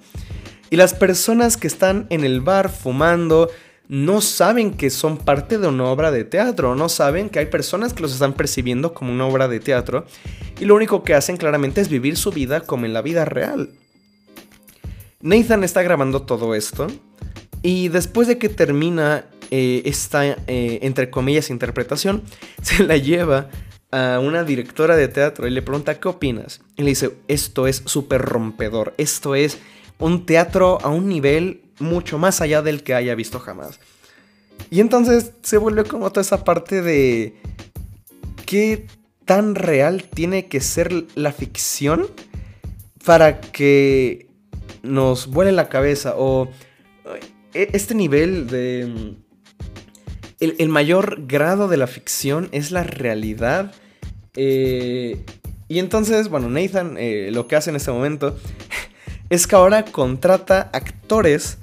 [0.71, 3.51] Y las personas que están en el bar fumando
[3.89, 7.93] no saben que son parte de una obra de teatro, no saben que hay personas
[7.93, 10.07] que los están percibiendo como una obra de teatro
[10.61, 13.71] y lo único que hacen claramente es vivir su vida como en la vida real.
[15.21, 16.87] Nathan está grabando todo esto
[17.63, 22.23] y después de que termina eh, esta, eh, entre comillas, interpretación,
[22.63, 23.51] se la lleva
[23.93, 26.61] a una directora de teatro y le pregunta, ¿qué opinas?
[26.77, 29.59] Y le dice, esto es súper rompedor, esto es
[29.99, 33.81] un teatro a un nivel mucho más allá del que haya visto jamás.
[34.71, 37.35] Y entonces se vuelve como toda esa parte de
[38.47, 38.87] qué
[39.25, 42.07] tan real tiene que ser la ficción
[43.05, 44.29] para que
[44.83, 46.51] nos vuele la cabeza o
[47.55, 49.17] eh, este nivel de
[50.41, 53.73] el, mayor grado de la ficción es la realidad.
[54.35, 55.25] Eh,
[55.69, 58.37] y entonces, bueno, Nathan eh, lo que hace en este momento
[59.31, 61.59] es que ahora contrata actores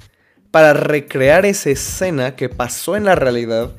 [0.50, 3.72] para recrear esa escena que pasó en la realidad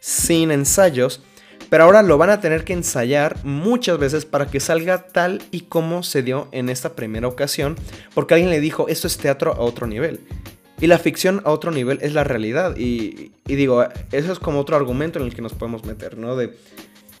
[0.00, 1.22] sin ensayos,
[1.68, 5.62] pero ahora lo van a tener que ensayar muchas veces para que salga tal y
[5.62, 7.76] como se dio en esta primera ocasión,
[8.14, 10.20] porque alguien le dijo, esto es teatro a otro nivel.
[10.80, 12.76] Y la ficción a otro nivel es la realidad.
[12.76, 16.36] Y, digo, eso es como otro argumento en el que nos podemos meter, ¿no?
[16.36, 16.54] De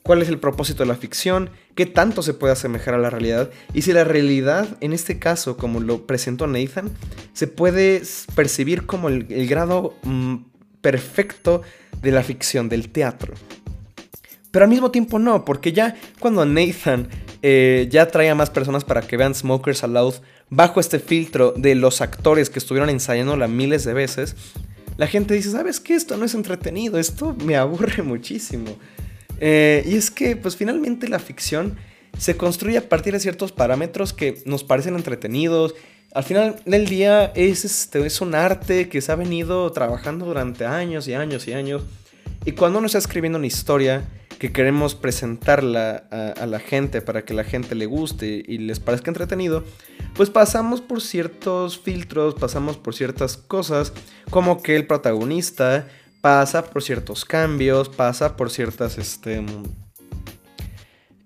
[0.02, 3.50] cuál es el propósito de la ficción, qué tanto se puede asemejar a la realidad.
[3.72, 6.90] Y si la realidad, en este caso, como lo presentó Nathan,
[7.32, 8.02] se puede
[8.34, 10.36] percibir como el, grado mm,
[10.80, 11.62] perfecto
[12.02, 13.34] de la ficción, del teatro.
[14.50, 17.08] Pero al mismo tiempo no, porque ya cuando Nathan
[17.42, 20.14] eh, ya trae a más personas para que vean Smokers Aloud
[20.50, 24.36] bajo este filtro de los actores que estuvieron ensayándola miles de veces,
[24.96, 25.94] la gente dice, ¿sabes qué?
[25.94, 28.76] Esto no es entretenido, esto me aburre muchísimo.
[29.40, 31.76] Eh, y es que, pues finalmente la ficción
[32.18, 35.74] se construye a partir de ciertos parámetros que nos parecen entretenidos.
[36.14, 40.64] Al final del día es, este, es un arte que se ha venido trabajando durante
[40.64, 41.82] años y años y años.
[42.46, 44.04] Y cuando uno está escribiendo una historia,
[44.38, 49.10] que queremos presentarla a, la gente para que la gente le guste y les parezca
[49.10, 49.64] entretenido,
[50.14, 53.92] pues pasamos por ciertos filtros, pasamos por ciertas cosas,
[54.30, 55.88] como que el protagonista
[56.20, 59.44] pasa por ciertos cambios, pasa por ciertas, este,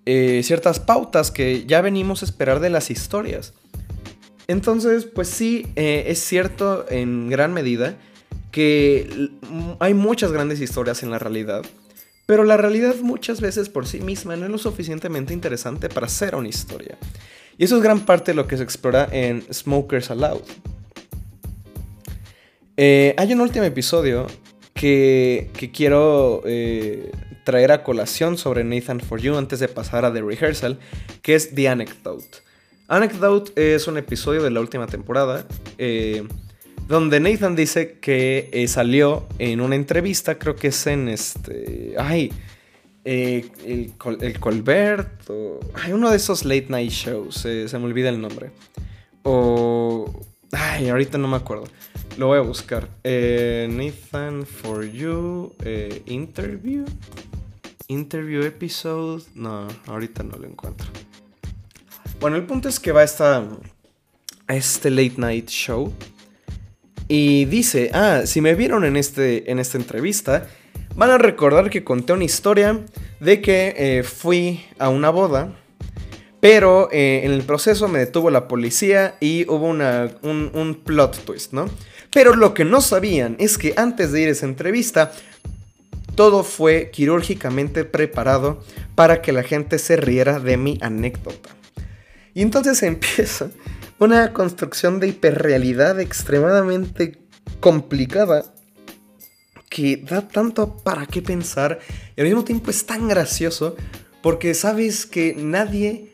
[0.07, 3.55] eh, ciertas pautas que ya venimos a esperar de las historias.
[4.47, 7.97] Entonces, pues sí, eh, es cierto en gran medida
[8.51, 9.31] que
[9.79, 11.63] hay muchas grandes historias en la realidad
[12.31, 16.37] pero la realidad muchas veces por sí misma no es lo suficientemente interesante para hacer
[16.37, 16.97] una historia.
[17.59, 20.43] Y eso es gran parte de lo que se explora en Smokers Aloud.
[22.77, 24.29] Eh, hay un último episodio
[24.75, 27.11] que, quiero eh,
[27.43, 30.79] traer a colación sobre Nathan For You antes de pasar a The Rehearsal,
[31.23, 32.39] que es The Anecdote.
[32.87, 35.49] Anecdote es un episodio de la última temporada.
[35.79, 36.29] Eh,
[36.91, 42.33] donde Nathan dice que eh, salió en una entrevista, creo que es en este, ay,
[43.05, 43.95] eh, el,
[44.41, 48.51] Colbert, o, hay uno de esos late night shows, se me olvida el nombre,
[49.23, 50.13] o,
[50.51, 51.69] ay, ahorita no me acuerdo,
[52.19, 55.55] lo voy a buscar, eh, Nathan for You,
[56.07, 56.87] interview,
[57.87, 60.89] interview episode, no, ahorita no lo encuentro.
[62.19, 63.47] Bueno, el punto es que va a, esta,
[64.49, 65.95] a este late night show
[67.13, 70.47] y dice, ah, si me vieron en, este, en esta entrevista,
[70.95, 72.79] van a recordar que conté una historia
[73.19, 75.53] de que eh, fui a una boda,
[76.39, 81.25] pero eh, en el proceso me detuvo la policía y hubo una, un, un plot
[81.25, 81.69] twist, ¿no?
[82.13, 85.11] Pero lo que no sabían es que antes de ir a esa entrevista,
[86.15, 88.63] todo fue quirúrgicamente preparado
[88.95, 91.51] para que la gente se riera de mi anécdota.
[92.35, 93.51] Y entonces empieza
[94.01, 97.19] una construcción de hiperrealidad extremadamente
[97.61, 98.53] complicada
[99.69, 101.79] que da tanto para qué pensar
[102.17, 103.77] y al mismo tiempo es tan gracioso
[104.23, 106.13] porque sabes que nadie,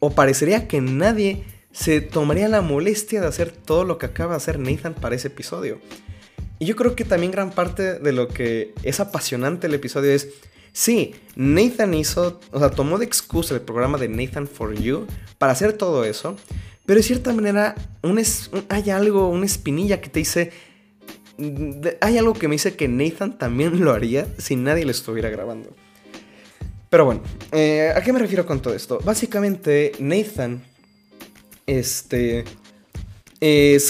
[0.00, 4.36] o parecería que nadie, se tomaría la molestia de hacer todo lo que acaba de
[4.36, 5.80] hacer Nathan para ese episodio.
[6.58, 10.28] Y yo creo que también gran parte de lo que es apasionante el episodio es,
[10.72, 15.06] sí, Nathan hizo, o sea, tomó de excusa el programa de Nathan for You
[15.38, 16.36] para hacer todo eso,
[16.86, 17.74] pero de cierta manera,
[18.68, 20.52] hay algo, una espinilla que te dice.
[22.00, 25.74] Hay algo que me dice que Nathan también lo haría si nadie lo estuviera grabando.
[26.90, 29.00] Pero bueno, eh, ¿a qué me refiero con todo esto?
[29.02, 30.62] Básicamente, Nathan,
[31.66, 32.44] este,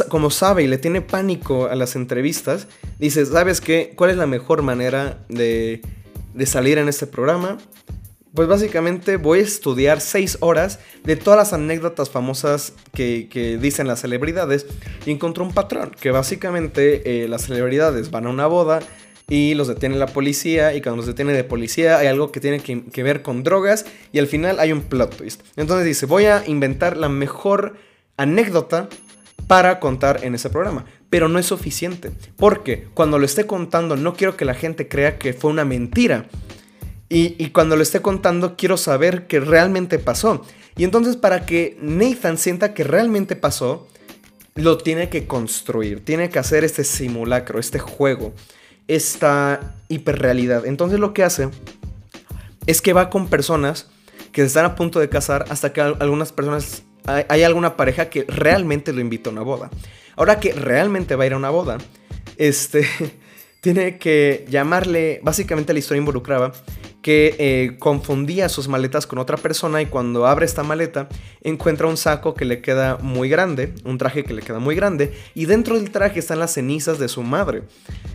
[0.08, 2.66] como sabe y le tiene pánico a las entrevistas,
[2.98, 3.92] dice, ¿sabes qué?
[3.94, 5.82] ¿Cuál es la mejor manera de,
[6.32, 7.58] de salir en este programa?
[8.34, 14.00] Pues básicamente voy a estudiar seis horas de todas las anécdotas famosas que, dicen las
[14.00, 14.66] celebridades
[15.06, 18.80] y encontró un patrón, que básicamente eh, las celebridades van a una boda
[19.28, 22.58] y los detiene la policía y cuando los detiene de policía hay algo que tiene
[22.58, 25.42] que, que ver con drogas y al final hay un plot twist.
[25.54, 27.76] Entonces dice, voy a inventar la mejor
[28.16, 28.88] anécdota
[29.46, 30.86] para contar en ese programa.
[31.08, 32.10] Pero no es suficiente.
[32.36, 36.26] Porque cuando lo esté contando no quiero que la gente crea que fue una mentira.
[37.16, 40.44] Y, cuando lo esté contando quiero saber que realmente pasó.
[40.76, 43.86] Y entonces para que Nathan sienta que realmente pasó,
[44.56, 46.04] lo tiene que construir.
[46.04, 48.34] Tiene que hacer este simulacro, este juego,
[48.88, 50.66] esta hiperrealidad.
[50.66, 51.50] Entonces lo que hace
[52.66, 53.86] es que va con personas
[54.32, 58.92] que están a punto de casar hasta que algunas personas hay, alguna pareja que realmente
[58.92, 59.70] lo invita a una boda.
[60.16, 61.78] Ahora que realmente va a ir a una boda,
[62.38, 62.88] este,
[63.60, 66.52] tiene que llamarle, básicamente la historia involucraba
[67.04, 71.06] que eh, confundía sus maletas con otra persona y cuando abre esta maleta
[71.42, 75.12] encuentra un saco que le queda muy grande, un traje que le queda muy grande
[75.34, 77.64] y dentro del traje están las cenizas de su madre.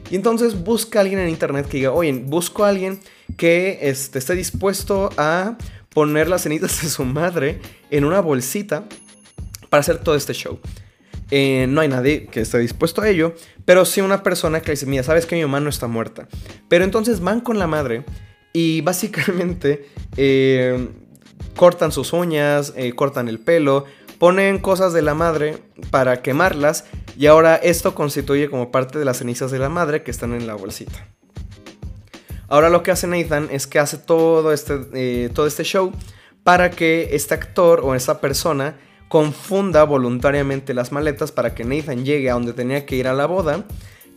[0.10, 3.00] Y entonces busca a alguien en internet que diga, oye, busco a alguien
[3.38, 5.56] que este, esté dispuesto a
[5.90, 8.86] poner las cenizas de su madre en una bolsita
[9.70, 10.60] para hacer todo este show.
[11.30, 14.88] Eh, no hay nadie que esté dispuesto a ello, pero sí una persona que dice,
[14.88, 16.28] mira, sabes que mi mamá no está muerta.
[16.68, 18.04] Pero entonces van con la madre
[18.54, 20.90] y básicamente eh,
[21.56, 23.86] cortan sus uñas, eh, cortan el pelo,
[24.18, 25.58] ponen cosas de la madre
[25.92, 26.86] para quemarlas
[27.18, 30.48] y ahora esto constituye como parte de las cenizas de la madre que están en
[30.48, 31.08] la bolsita.
[32.48, 35.92] Ahora lo que hace Nathan es que hace todo este, eh, todo este show
[36.44, 38.76] para que este actor o esa persona
[39.08, 43.26] confunda voluntariamente las maletas para que Nathan llegue a donde tenía que ir a la
[43.26, 43.66] boda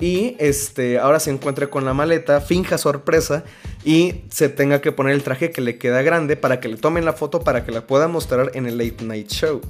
[0.03, 3.45] y este ahora se encuentre con la maleta, finja sorpresa
[3.85, 7.05] y se tenga que poner el traje que le queda grande para que le tomen
[7.05, 9.61] la foto para que la pueda mostrar en el late night show.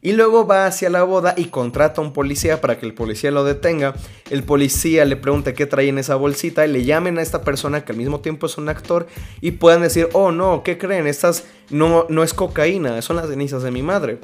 [0.00, 3.30] Y luego va hacia la boda y contrata a un policía para que el policía
[3.30, 3.94] lo detenga.
[4.30, 7.84] El policía le pregunta qué trae en esa bolsita y le llamen a esta persona
[7.84, 9.06] que al mismo tiempo es un actor
[9.42, 11.06] y puedan decir, oh no, ¿qué creen?
[11.06, 14.20] Estas no, no es cocaína, son las cenizas de mi madre.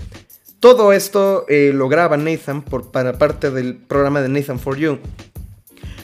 [0.60, 4.98] Todo esto eh, lo graba Nathan por, para parte del programa de Nathan for You.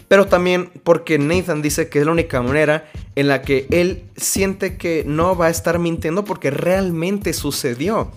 [0.08, 4.78] Pero también porque Nathan dice que es la única manera en la que él siente
[4.78, 8.10] que no va a estar mintiendo porque realmente sucedió.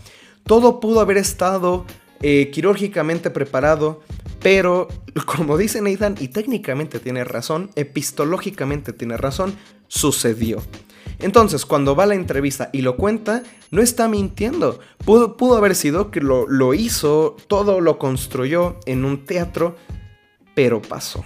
[0.45, 1.85] Todo pudo haber estado
[2.21, 4.01] eh, quirúrgicamente preparado,
[4.41, 4.87] pero
[5.25, 9.55] como dice Nathan, y técnicamente tiene razón, epistológicamente tiene razón,
[9.87, 10.61] sucedió.
[11.19, 14.79] Entonces, cuando va a la entrevista y lo cuenta, no está mintiendo.
[15.05, 19.75] Pudo, haber sido que lo hizo, todo lo construyó en un teatro,
[20.55, 21.23] pero pasó.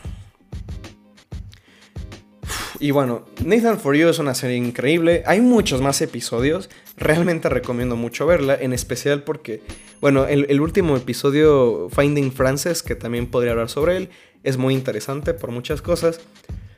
[2.86, 5.24] Y bueno, Nathan For You es una serie increíble.
[5.26, 6.70] Hay muchos más episodios.
[6.98, 8.56] Realmente recomiendo mucho verla.
[8.62, 9.64] En especial porque,
[10.02, 14.10] bueno, el, último episodio, Finding Frances, que también podría hablar sobre él,
[14.44, 16.22] es muy interesante por muchas cosas.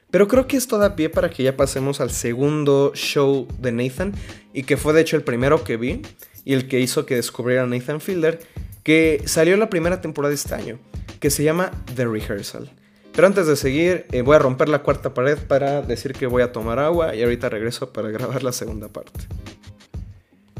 [0.10, 4.14] Pero creo que esto da pie para que ya pasemos al segundo show de Nathan.
[4.54, 6.04] Y que fue de hecho el primero que vi.
[6.46, 8.40] Y el que hizo que descubriera a Nathan Fielder.
[8.82, 10.80] Que salió la primera temporada de este año.
[11.20, 12.72] Que se llama The Rehearsal.
[13.18, 16.44] Pero antes de seguir, eh, voy a romper la cuarta pared para decir que voy
[16.44, 19.22] a tomar agua y ahorita regreso para grabar la segunda parte.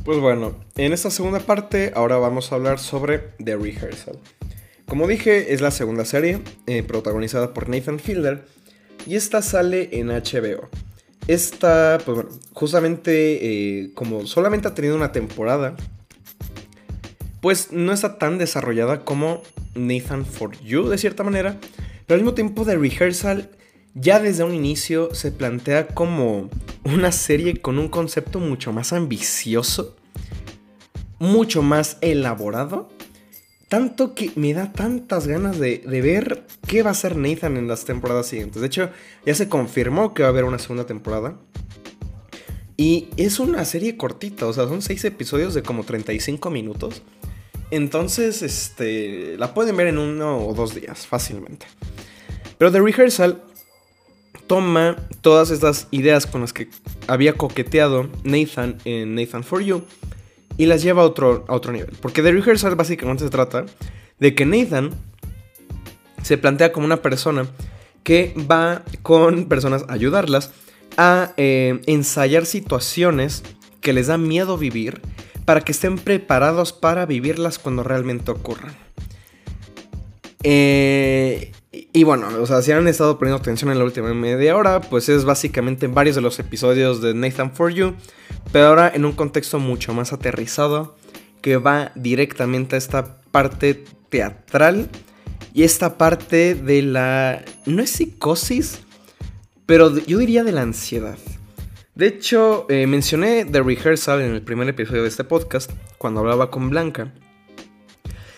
[0.04, 4.18] Pues bueno, en esta segunda parte ahora vamos a hablar sobre The Rehearsal.
[4.88, 8.44] Como dije, es la segunda serie eh, protagonizada por Nathan Fielder
[9.06, 10.68] y esta sale en HBO.
[11.28, 15.76] Esta, pues bueno, justamente eh, como solamente ha tenido una temporada,
[17.40, 19.44] pues no está tan desarrollada como
[19.76, 21.60] Nathan for You de cierta manera.
[22.08, 23.52] Pero al mismo tiempo de rehearsal,
[23.94, 26.50] ya desde un inicio se plantea como
[26.86, 29.98] una serie con un concepto mucho más ambicioso,
[31.20, 32.90] mucho más elaborado.
[33.68, 37.84] Tanto que me da tantas ganas de, ver qué va a hacer Nathan en las
[37.84, 38.62] temporadas siguientes.
[38.62, 38.90] De hecho,
[39.26, 41.38] ya se confirmó que va a haber una segunda temporada.
[42.78, 47.02] Y es una serie cortita, o sea, son seis episodios de como 35 minutos.
[47.72, 51.66] Entonces, este, la pueden ver en uno o dos días, fácilmente.
[52.58, 53.42] Pero The Rehearsal
[54.48, 56.70] toma todas estas ideas con las que
[57.08, 59.84] había coqueteado Nathan en Nathan For You
[60.58, 61.96] y las lleva a otro, a otro nivel.
[62.02, 63.66] Porque The Rehearsal básicamente se trata
[64.20, 64.92] de que Nathan
[66.24, 67.48] se plantea como una persona
[68.04, 70.52] que va con personas a ayudarlas
[70.98, 73.44] a eh, ensayar situaciones
[73.82, 75.02] que les da miedo vivir
[75.46, 78.76] para que estén preparados para vivirlas cuando realmente ocurran.
[80.44, 84.80] Eh, Y bueno, o sea, si han estado poniendo atención en la última media hora,
[84.80, 87.94] pues es básicamente varios de los episodios de Nathan For You,
[88.52, 90.96] pero ahora en un contexto mucho más aterrizado,
[91.42, 94.90] que va directamente a esta parte teatral
[95.54, 97.44] y esta parte de la...
[97.66, 98.80] no es psicosis,
[99.66, 101.18] pero yo diría de la ansiedad.
[101.96, 106.50] De hecho, eh, mencioné The Rehearsal en el primer episodio de este podcast, cuando hablaba
[106.50, 107.12] con Blanca.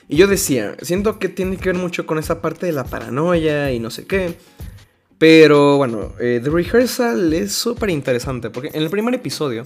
[0.09, 3.71] Y yo decía, siento que tiene que ver mucho con esa parte de la paranoia
[3.71, 4.35] y no sé qué.
[5.19, 9.65] Pero bueno, eh, The Rehearsal es súper interesante, porque en el primer episodio,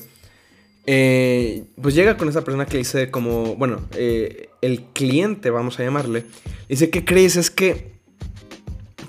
[0.86, 6.26] eh, pues llega con esa persona que dice como, bueno, el cliente, vamos a llamarle,
[6.68, 7.38] dice, ¿qué crees?
[7.38, 7.94] Es que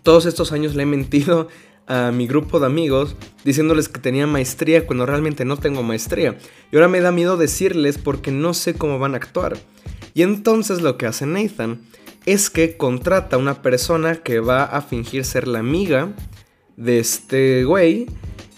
[0.05, 1.49] todos estos años le he mentido
[1.87, 6.39] a mi grupo de amigos diciéndoles que tenía maestría cuando realmente no tengo maestría.
[6.71, 9.57] Y ahora me da miedo decirles porque no sé cómo van a actuar.
[10.15, 11.83] Y entonces lo que hace Nathan
[12.25, 16.15] es que contrata a una persona que va a fingir ser la amiga
[16.77, 18.07] de este güey,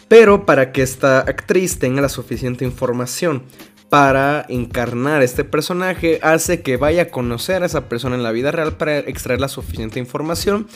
[0.09, 3.43] pero para que esta actriz tenga la suficiente información
[3.89, 8.51] para encarnar este personaje hace que vaya a conocer a esa persona en la vida
[8.51, 10.67] real para extraer la suficiente información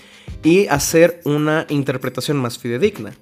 [0.43, 3.13] y hacer una interpretación más fidedigna.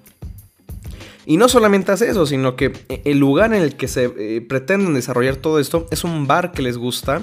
[1.29, 2.73] Y no solamente hace eso, sino que
[3.05, 6.63] el lugar en el que se eh, pretenden desarrollar todo esto es un bar que
[6.63, 7.21] les gusta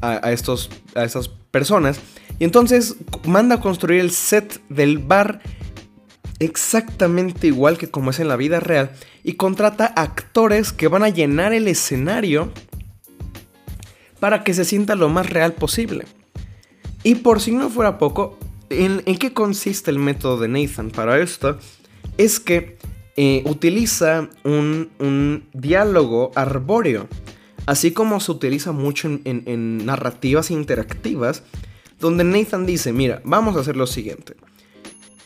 [0.00, 1.98] a, estos, a estas personas.
[2.38, 2.94] Y entonces
[3.26, 5.40] manda a construir el set del bar
[6.38, 8.92] exactamente igual que como es en la vida real
[9.24, 12.52] y contrata actores que van a llenar el escenario
[14.20, 16.04] para que se sienta lo más real posible.
[17.02, 18.38] Y por si no fuera poco,
[18.70, 21.58] ¿en, qué consiste el método de Nathan para esto?
[22.18, 22.78] Es que
[23.16, 27.08] eh, utiliza un, diálogo arbóreo,
[27.66, 31.42] así como se utiliza mucho en, en narrativas interactivas,
[32.00, 34.34] donde Nathan dice, mira, vamos a hacer lo siguiente.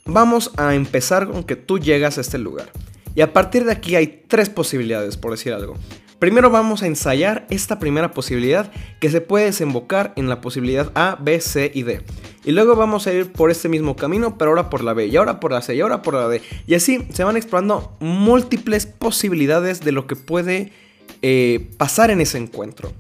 [0.04, 2.70] Vamos a empezar con que tú llegas a este lugar.
[3.16, 5.74] Y a partir de aquí hay tres posibilidades, por decir algo.
[6.18, 11.18] Primero vamos a ensayar esta primera posibilidad que se puede desembocar en la posibilidad A,
[11.20, 12.00] B, C y D.
[12.44, 15.16] Y luego vamos a ir por este mismo camino, pero ahora por la B, y
[15.16, 16.40] ahora por la C, y ahora por la D.
[16.66, 20.72] Y así se van explorando múltiples posibilidades de lo que puede
[21.20, 22.92] eh, pasar en ese encuentro.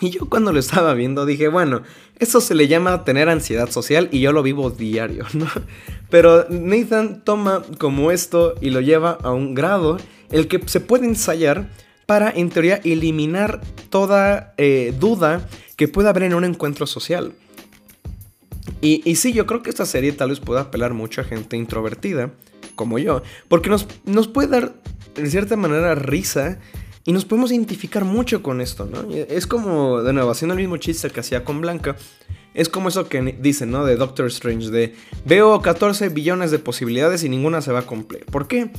[0.00, 1.82] Y yo cuando lo estaba viendo dije, bueno,
[2.18, 5.46] eso se le llama tener ansiedad social y yo lo vivo diario, ¿no?
[6.10, 9.98] Pero Nathan toma como esto y lo lleva a un grado
[10.30, 11.68] el que se puede ensayar
[12.06, 17.32] para, en teoría, eliminar toda eh, duda que pueda haber en un encuentro social.
[18.80, 22.32] Y, sí, yo creo que esta serie tal vez pueda apelar mucho a gente introvertida,
[22.74, 24.74] como yo, porque nos, nos puede dar,
[25.14, 26.58] de cierta manera, risa
[27.04, 29.08] y nos podemos identificar mucho con esto, ¿no?
[29.14, 31.96] Es como, de nuevo, haciendo el mismo chiste que hacía con Blanca.
[32.54, 33.84] Es como eso que dicen, ¿no?
[33.84, 34.94] De Doctor Strange, de
[35.24, 38.24] veo 14 billones de posibilidades y ninguna se va a cumplir.
[38.26, 38.70] ¿Por qué?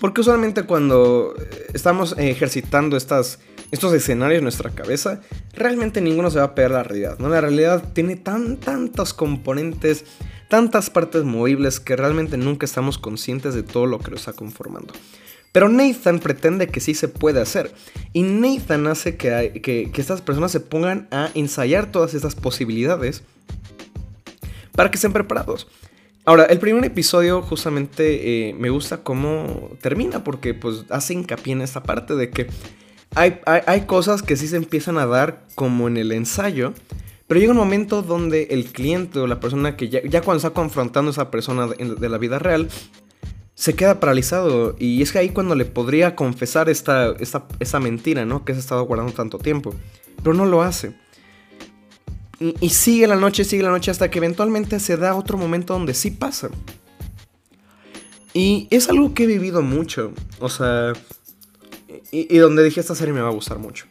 [0.00, 3.38] Porque usualmente cuando eh, estamos ejercitando estos
[3.72, 5.20] escenarios en nuestra cabeza,
[5.54, 7.28] realmente ninguno se va a pegar la realidad, ¿no?
[7.28, 10.04] La realidad tiene tan, tantos componentes,
[10.48, 14.92] tantas partes movibles que realmente nunca estamos conscientes de todo lo que lo está conformando.
[15.54, 17.72] Pero Nathan pretende que sí se puede hacer.
[18.12, 23.22] Y Nathan hace que, que, estas personas se pongan a ensayar todas estas posibilidades
[24.72, 25.68] para que estén preparados.
[26.26, 31.60] Ahora, el primer episodio justamente eh, me gusta cómo termina porque pues hace hincapié en
[31.60, 32.46] esta parte de que
[33.14, 36.72] hay, hay, cosas que sí se empiezan a dar como en el ensayo,
[37.28, 41.10] pero llega un momento donde el cliente o la persona que ya, cuando está confrontando
[41.10, 42.68] a esa persona de la vida real,
[43.54, 44.74] se queda paralizado.
[44.78, 48.44] Y es que ahí cuando le podría confesar esta, esta, mentira, ¿no?
[48.44, 49.74] Que se ha estado guardando tanto tiempo.
[50.22, 50.94] Pero no lo hace.
[52.60, 55.94] Y, sigue la noche, sigue la noche hasta que eventualmente se da otro momento donde
[55.94, 56.50] sí pasa.
[58.32, 60.12] Y es algo que he vivido mucho.
[60.40, 60.92] O sea...
[62.10, 63.86] Y, donde dije esta serie me va a gustar mucho.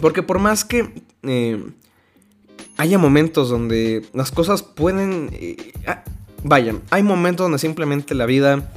[0.00, 0.92] Porque por más que...
[1.22, 1.62] Eh,
[2.76, 5.30] haya momentos donde las cosas pueden...
[5.32, 5.72] Eh,
[6.44, 8.70] Vayan, hay momentos donde simplemente la vida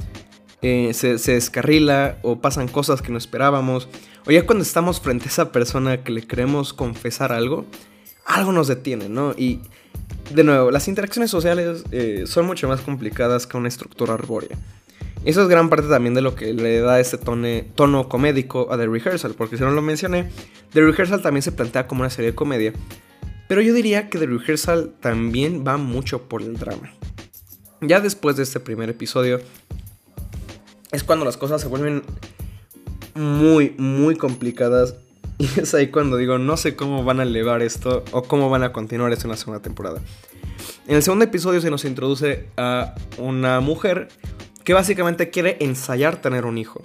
[0.62, 3.88] eh, se, descarrila o pasan cosas que no esperábamos.
[4.26, 7.64] O ya cuando estamos frente a esa persona que le queremos confesar algo,
[8.24, 9.32] algo nos detiene, ¿no?
[9.36, 9.60] Y
[10.34, 14.56] de nuevo, las interacciones sociales eh, son mucho más complicadas que una estructura arbórea.
[15.24, 18.88] Eso es gran parte también de lo que le da este tono comédico a The
[18.88, 20.28] Rehearsal, porque si no lo mencioné,
[20.72, 22.72] The Rehearsal también se plantea como una serie de comedia.
[23.46, 26.92] Pero yo diría que The Rehearsal también va mucho por el drama.
[27.80, 29.40] Ya después de este primer episodio
[30.90, 32.02] es cuando las cosas se vuelven
[33.14, 34.96] muy, muy complicadas.
[35.38, 38.62] Y es ahí cuando digo, no sé cómo van a elevar esto o cómo van
[38.62, 40.00] a continuar esto en la segunda temporada.
[40.86, 44.08] En el segundo episodio se nos introduce a una mujer
[44.64, 46.82] que básicamente quiere ensayar tener un hijo.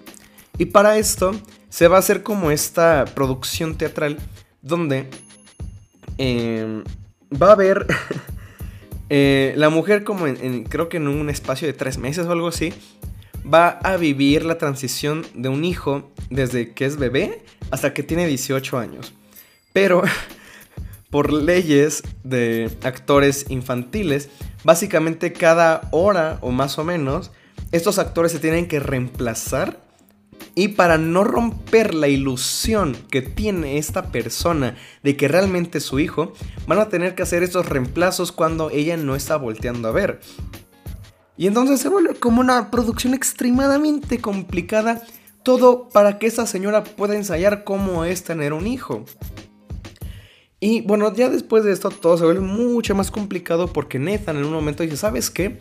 [0.57, 1.31] Y para esto
[1.69, 4.17] se va a hacer como esta producción teatral
[4.61, 5.09] donde
[6.17, 6.83] em,
[7.31, 7.85] va a haber
[9.09, 10.25] eh, la mujer como
[10.69, 12.73] creo que en un espacio de tres meses o algo así,
[13.51, 18.27] va a vivir la transición de un hijo desde que es bebé hasta que tiene
[18.27, 19.13] 18 años.
[19.73, 20.03] Pero
[21.09, 24.29] por leyes de actores infantiles,
[24.63, 27.31] básicamente cada hora o más o menos,
[27.71, 29.79] estos actores se tienen que reemplazar
[30.55, 35.99] y para no romper la ilusión que tiene esta persona de que realmente es su
[35.99, 36.33] hijo,
[36.65, 40.19] van a tener que hacer estos reemplazos cuando ella no está volteando a ver.
[41.38, 45.01] Y entonces se vuelve como una producción extremadamente complicada,
[45.43, 49.05] todo para que esa señora pueda ensayar cómo es tener un hijo.
[50.59, 54.45] Y bueno, ya después de esto todo se vuelve mucho más complicado porque Nathan en
[54.45, 55.59] un momento dice, ¿sabes qué?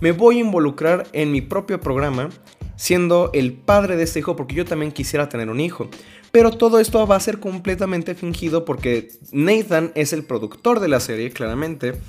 [0.00, 2.30] Me voy a involucrar en mi propio programa
[2.76, 5.90] siendo el padre de este hijo porque yo también quisiera tener un hijo.
[6.32, 11.00] Pero todo esto va a ser completamente fingido porque Nathan es el productor de la
[11.00, 12.00] serie, claramente,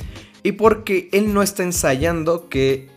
[0.43, 2.87] y porque él no está ensayando que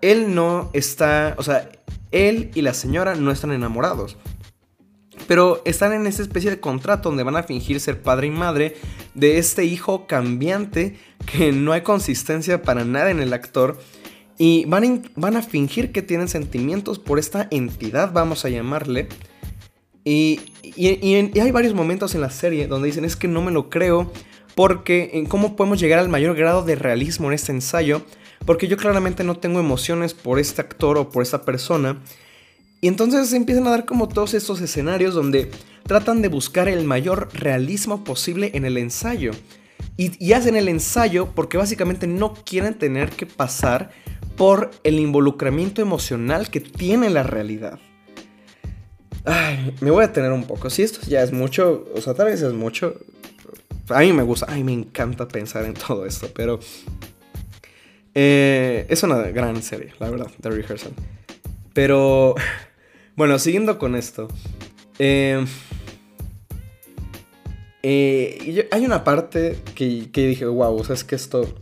[0.00, 1.70] él no está, o sea,
[2.10, 4.16] él y la señora no están enamorados.
[5.26, 8.76] Pero están en esa especie de contrato donde van a fingir ser padre y madre
[9.14, 10.96] de este hijo cambiante
[11.26, 13.78] que no hay consistencia para nada en el actor
[14.38, 19.08] y van a, van a fingir que tienen sentimientos por esta entidad, vamos a llamarle.
[20.04, 20.40] Y,
[20.80, 24.10] hay varios momentos en la serie donde dicen es que no me lo creo
[24.54, 28.02] porque cómo podemos llegar al mayor grado de realismo en este ensayo
[28.44, 32.02] porque yo claramente no tengo emociones por este actor o por esta persona.
[32.80, 35.50] Y entonces empiezan a dar como todos estos escenarios donde
[35.88, 39.32] tratan de buscar el mayor realismo posible en el ensayo.
[39.96, 43.90] Y, hacen el ensayo porque básicamente no quieren tener que pasar
[44.36, 47.80] por el involucramiento emocional que tiene la realidad.
[49.24, 50.70] Ay, me voy a tener un poco.
[50.70, 52.94] Si esto ya es mucho, o sea, tal vez es mucho.
[53.88, 56.60] A mí me gusta, a mí me encanta pensar en todo esto, pero.
[58.20, 60.92] Eh, es una gran serie, la verdad, The Rehearsal.
[61.72, 62.34] Pero.
[63.14, 64.26] Bueno, siguiendo con esto.
[64.98, 65.44] Eh,
[67.84, 71.54] eh, hay una parte que, que dije, wow, o sea, es que esto.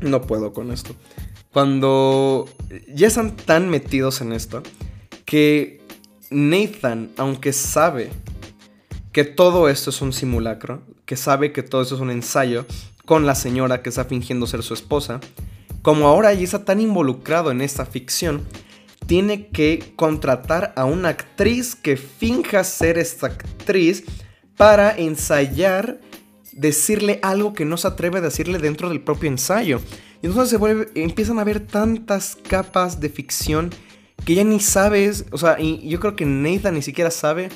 [0.00, 0.94] No puedo con esto
[1.56, 2.46] cuando
[2.86, 4.62] ya están tan metidos en esto
[5.24, 5.80] que
[6.28, 8.10] Nathan, aunque sabe
[9.10, 12.66] que todo esto es un simulacro, que sabe que todo esto es un ensayo
[13.06, 15.20] con la señora que está fingiendo ser su esposa,
[15.80, 18.42] como ahora ya está tan involucrado en esta ficción,
[19.06, 24.04] tiene que contratar a una actriz que finja ser esta actriz
[24.56, 26.00] para ensayar
[26.52, 29.80] decirle algo que no se atreve a decirle dentro del propio ensayo.
[30.22, 33.70] Y entonces se empiezan a haber tantas capas de ficción
[34.24, 37.50] que ya ni sabes, o sea, y yo creo que Nathan ni siquiera sabe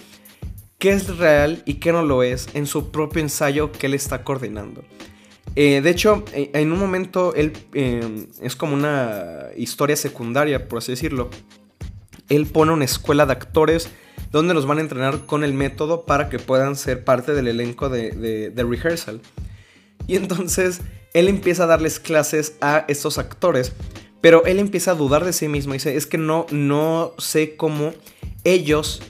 [0.78, 4.22] qué es real y qué no lo es en su propio ensayo que él está
[4.22, 4.84] coordinando.
[5.56, 10.92] Eh, de hecho, en un momento él eh, es como una historia secundaria, por así
[10.92, 11.30] decirlo.
[12.28, 13.88] Él pone una escuela de actores
[14.30, 17.88] donde los van a entrenar con el método para que puedan ser parte del elenco
[17.88, 19.20] de, de, de rehearsal.
[20.06, 20.80] Y entonces
[21.14, 23.72] él empieza a darles clases a estos actores,
[24.20, 27.56] pero él empieza a dudar de sí mismo y dice, es que no, no sé
[27.56, 27.92] cómo
[28.44, 29.02] ellos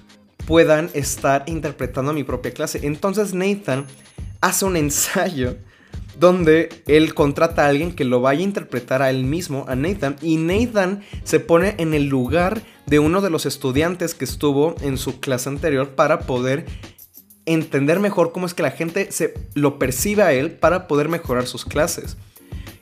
[0.46, 2.80] puedan estar interpretando mi propia clase.
[2.82, 3.86] Entonces Nathan
[4.40, 5.56] hace un ensayo
[6.20, 10.16] donde él contrata a alguien que lo vaya a interpretar a él mismo, a Nathan,
[10.20, 14.98] y Nathan se pone en el lugar de uno de los estudiantes que estuvo en
[14.98, 16.66] su clase anterior para poder
[17.46, 21.46] entender mejor cómo es que la gente se lo percibe a él para poder mejorar
[21.46, 22.18] sus clases.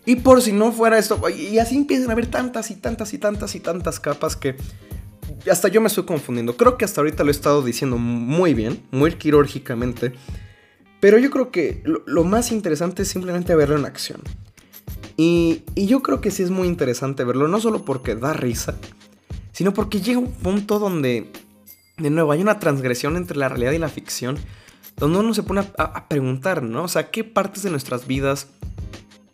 [0.04, 3.18] Y por si no fuera esto, y así empiezan a haber tantas y tantas y
[3.18, 4.56] tantas y tantas capas que
[5.48, 6.56] hasta yo me estoy confundiendo.
[6.56, 10.14] Creo que hasta ahorita lo he estado diciendo muy bien, muy quirúrgicamente.
[11.00, 14.20] Pero yo creo que lo, más interesante es simplemente verlo en acción.
[15.16, 18.76] Y, y, yo creo que sí es muy interesante verlo, no solo porque da risa,
[19.52, 21.30] sino porque llega un punto donde
[21.98, 24.38] de nuevo, hay una transgresión entre la realidad y la ficción,
[24.96, 26.84] donde uno se pone a, preguntar, ¿no?
[26.84, 28.48] O sea, ¿qué partes de nuestras vidas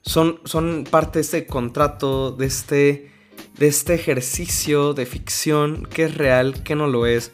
[0.03, 3.13] son, son parte de este contrato, de este,
[3.59, 5.87] de este ejercicio de ficción?
[5.91, 6.63] ¿Qué es real?
[6.65, 7.33] ¿Qué no lo es?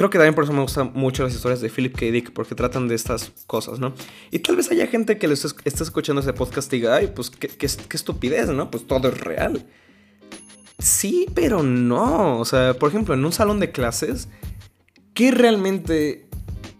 [0.00, 2.06] Creo que también por eso me gustan mucho las historias de Philip K.
[2.06, 3.92] Dick, porque tratan de estas cosas, ¿no?
[4.30, 7.28] Y tal vez haya gente que le esté, escuchando ese podcast y diga, ay, pues
[7.28, 8.70] qué, qué estupidez, ¿no?
[8.70, 9.66] Pues todo es real.
[10.78, 12.38] Sí, pero no.
[12.38, 14.28] O sea, por ejemplo, en un salón de clases,
[15.12, 16.30] ¿qué realmente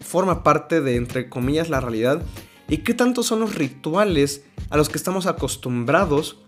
[0.00, 2.22] forma parte de, entre comillas, la realidad?
[2.68, 6.38] ¿Y qué tanto son los rituales a los que estamos acostumbrados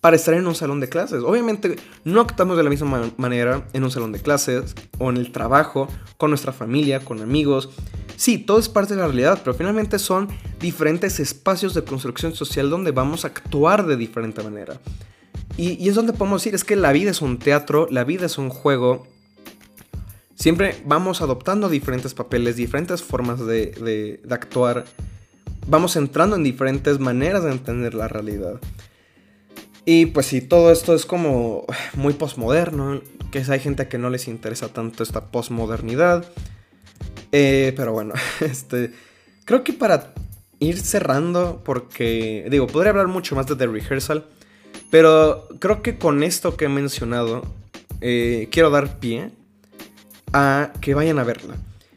[0.00, 1.22] para estar en un salón de clases.
[1.24, 5.32] Obviamente no actuamos de la misma manera en un salón de clases o en el
[5.32, 7.70] trabajo, con nuestra familia, con amigos.
[8.16, 10.28] Sí, todo es parte de la realidad, pero finalmente son
[10.60, 14.80] diferentes espacios de construcción social donde vamos a actuar de diferente manera.
[15.56, 18.38] Y, es donde podemos decir, es que la vida es un teatro, la vida es
[18.38, 19.06] un juego.
[20.36, 24.84] Siempre vamos adoptando diferentes papeles, diferentes formas de, de actuar.
[25.66, 28.60] Vamos entrando en diferentes maneras de entender la realidad.
[29.90, 31.64] Y pues sí, todo esto es como
[31.94, 33.00] muy postmoderno,
[33.32, 36.30] que hay gente que no les interesa tanto esta postmodernidad.
[37.32, 38.92] Eh, pero bueno, este,
[39.46, 40.12] creo que para
[40.58, 44.26] ir cerrando, porque digo, podría hablar mucho más de The Rehearsal,
[44.90, 47.40] pero creo que con esto que he mencionado,
[48.02, 49.30] eh, quiero dar pie
[50.34, 51.56] a que vayan a verla.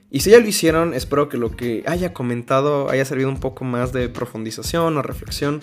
[0.09, 3.65] Y si ya lo hicieron, espero que lo que haya comentado haya servido un poco
[3.65, 5.61] más de profundización o reflexión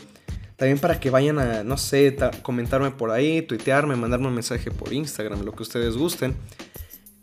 [0.58, 4.92] también para que vayan a, no sé, comentarme por ahí, tuitearme, mandarme un mensaje por
[4.92, 6.34] Instagram, lo que ustedes gusten.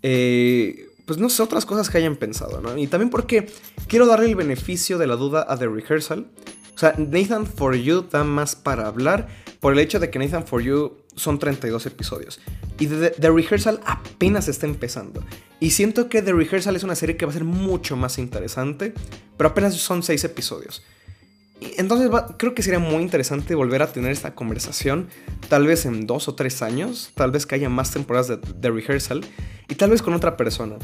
[0.01, 2.77] Eh, pues no sé, otras cosas que hayan pensado, ¿no?
[2.77, 3.51] Y también porque
[3.87, 6.27] quiero darle el beneficio de la duda a The Rehearsal.
[6.73, 9.27] O sea, Nathan For You da más para hablar
[9.59, 12.39] por el hecho de que Nathan For You son 32 episodios.
[12.79, 15.21] Y The, The, Rehearsal apenas está empezando.
[15.59, 18.93] Y siento que The Rehearsal es una serie que va a ser mucho más interesante,
[19.35, 20.83] pero apenas son 6 episodios.
[21.77, 25.07] Entonces creo que sería muy interesante volver a tener esta conversación,
[25.47, 29.21] tal vez en dos o tres años, tal vez que haya más temporadas de, rehearsal
[29.69, 30.75] y tal vez con otra persona.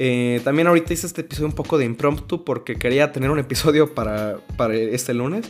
[0.00, 3.94] Eh, también ahorita hice este episodio un poco de impromptu porque quería tener un episodio
[3.94, 5.46] para, para este lunes.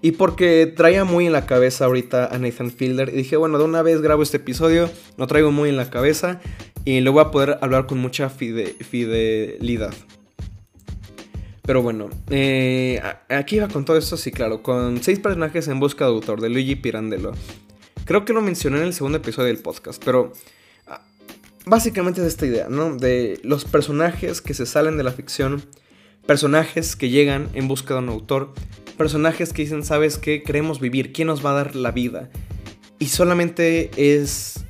[0.00, 3.08] Y porque traía muy en la cabeza ahorita a Nathan Fielder.
[3.08, 6.40] Y dije, bueno, de una vez grabo este episodio, lo traigo muy en la cabeza
[6.84, 9.92] y lo voy a poder hablar con mucha fidelidad.
[11.68, 12.98] Pero bueno, eh,
[13.28, 16.48] aquí iba con todo esto, sí, claro, con seis personajes en busca de autor, de
[16.48, 17.32] Luigi Pirandello.
[18.06, 20.32] Creo que lo mencioné en el segundo episodio del podcast, pero
[20.86, 21.02] ah,
[21.66, 22.96] básicamente es esta idea, ¿no?
[22.96, 25.62] De los personajes que se salen de la ficción,
[26.24, 28.54] personajes que llegan en busca de un autor,
[28.96, 30.42] personajes que dicen, ¿sabes qué?
[30.42, 32.30] Queremos vivir, ¿quién nos va a dar la vida?
[32.98, 34.64] Y solamente es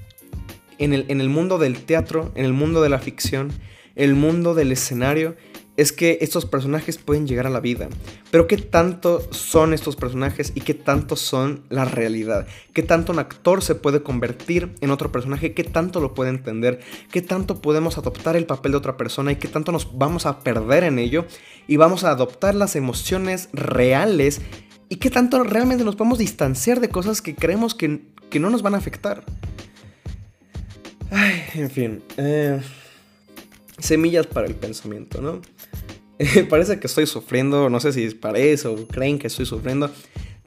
[0.79, 3.53] en el, en el mundo del teatro, en el mundo de la ficción,
[3.95, 5.37] el mundo del escenario,
[5.79, 7.89] es que estos personajes pueden llegar a la vida.
[8.33, 12.49] Pero ¿qué tanto son estos personajes y qué tanto son la realidad?
[12.73, 15.55] ¿Qué tanto un actor se puede convertir en otro personaje?
[15.55, 16.81] ¿Qué tanto lo puede entender?
[17.13, 20.41] ¿Qué tanto podemos adoptar el papel de otra persona y qué tanto nos vamos a
[20.41, 21.27] perder en ello?
[21.69, 24.41] Y vamos a adoptar las emociones reales
[24.89, 28.01] y qué tanto realmente nos podemos distanciar de cosas que creemos que,
[28.41, 29.23] no nos van a afectar.
[31.13, 32.03] Ay, en fin.
[32.17, 32.61] Eh,
[33.79, 35.41] semillas para el pensamiento, ¿no?
[36.49, 39.91] parece que estoy sufriendo, no sé si parece o creen que estoy sufriendo.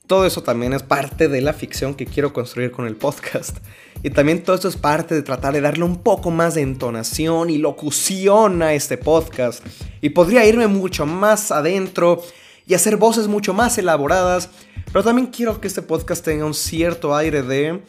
[0.06, 3.58] Todo eso también es parte de la ficción que quiero construir con el podcast.
[4.04, 7.50] Y también todo esto es parte de tratar de darle un poco más de entonación
[7.50, 9.66] y locución a este podcast.
[10.02, 12.22] Y podría irme mucho más adentro
[12.68, 14.50] y hacer voces mucho más elaboradas.
[14.92, 17.82] Pero también quiero que este podcast tenga un cierto aire de...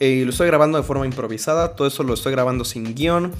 [0.00, 3.32] Eh, lo estoy grabando de forma improvisada, todo eso lo estoy grabando sin guion.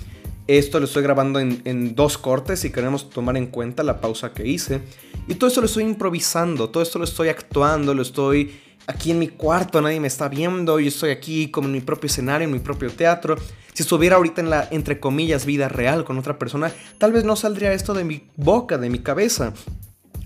[0.49, 4.49] Esto lo estoy grabando en, dos cortes y queremos tomar en cuenta la pausa que
[4.49, 4.81] hice.
[5.29, 9.19] Y todo esto lo estoy improvisando, todo esto lo estoy actuando, lo estoy aquí en
[9.19, 12.53] mi cuarto, nadie me está viendo, yo estoy aquí como en mi propio escenario, en
[12.53, 13.37] mi propio teatro.
[13.75, 17.37] Si estuviera ahorita en la, entre comillas, vida real con otra persona, tal vez no
[17.37, 19.53] saldría esto de mi boca, de mi cabeza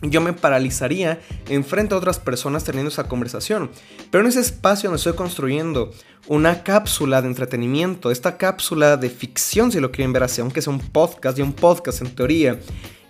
[0.03, 3.71] yo me paralizaría enfrente a otras personas teniendo esa conversación.
[4.11, 5.93] Pero en ese espacio donde estoy construyendo
[6.29, 10.73] una cápsula de entretenimiento, esta cápsula de ficción, si lo quieren ver así, aunque sea
[10.73, 12.59] un podcast, y un podcast en teoría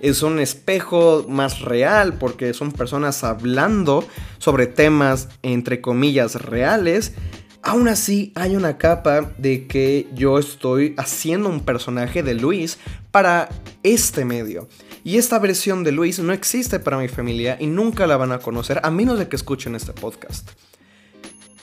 [0.02, 4.04] es un espejo más real porque son personas hablando
[4.38, 7.14] sobre temas entre comillas reales.
[7.62, 12.78] Aún así hay una capa de que yo estoy haciendo un personaje de Luis
[13.12, 13.48] para
[13.84, 14.68] este medio.
[15.04, 18.38] Y esta versión de Luis no existe para mi familia y nunca la van a
[18.38, 20.50] conocer a menos de que escuchen este podcast.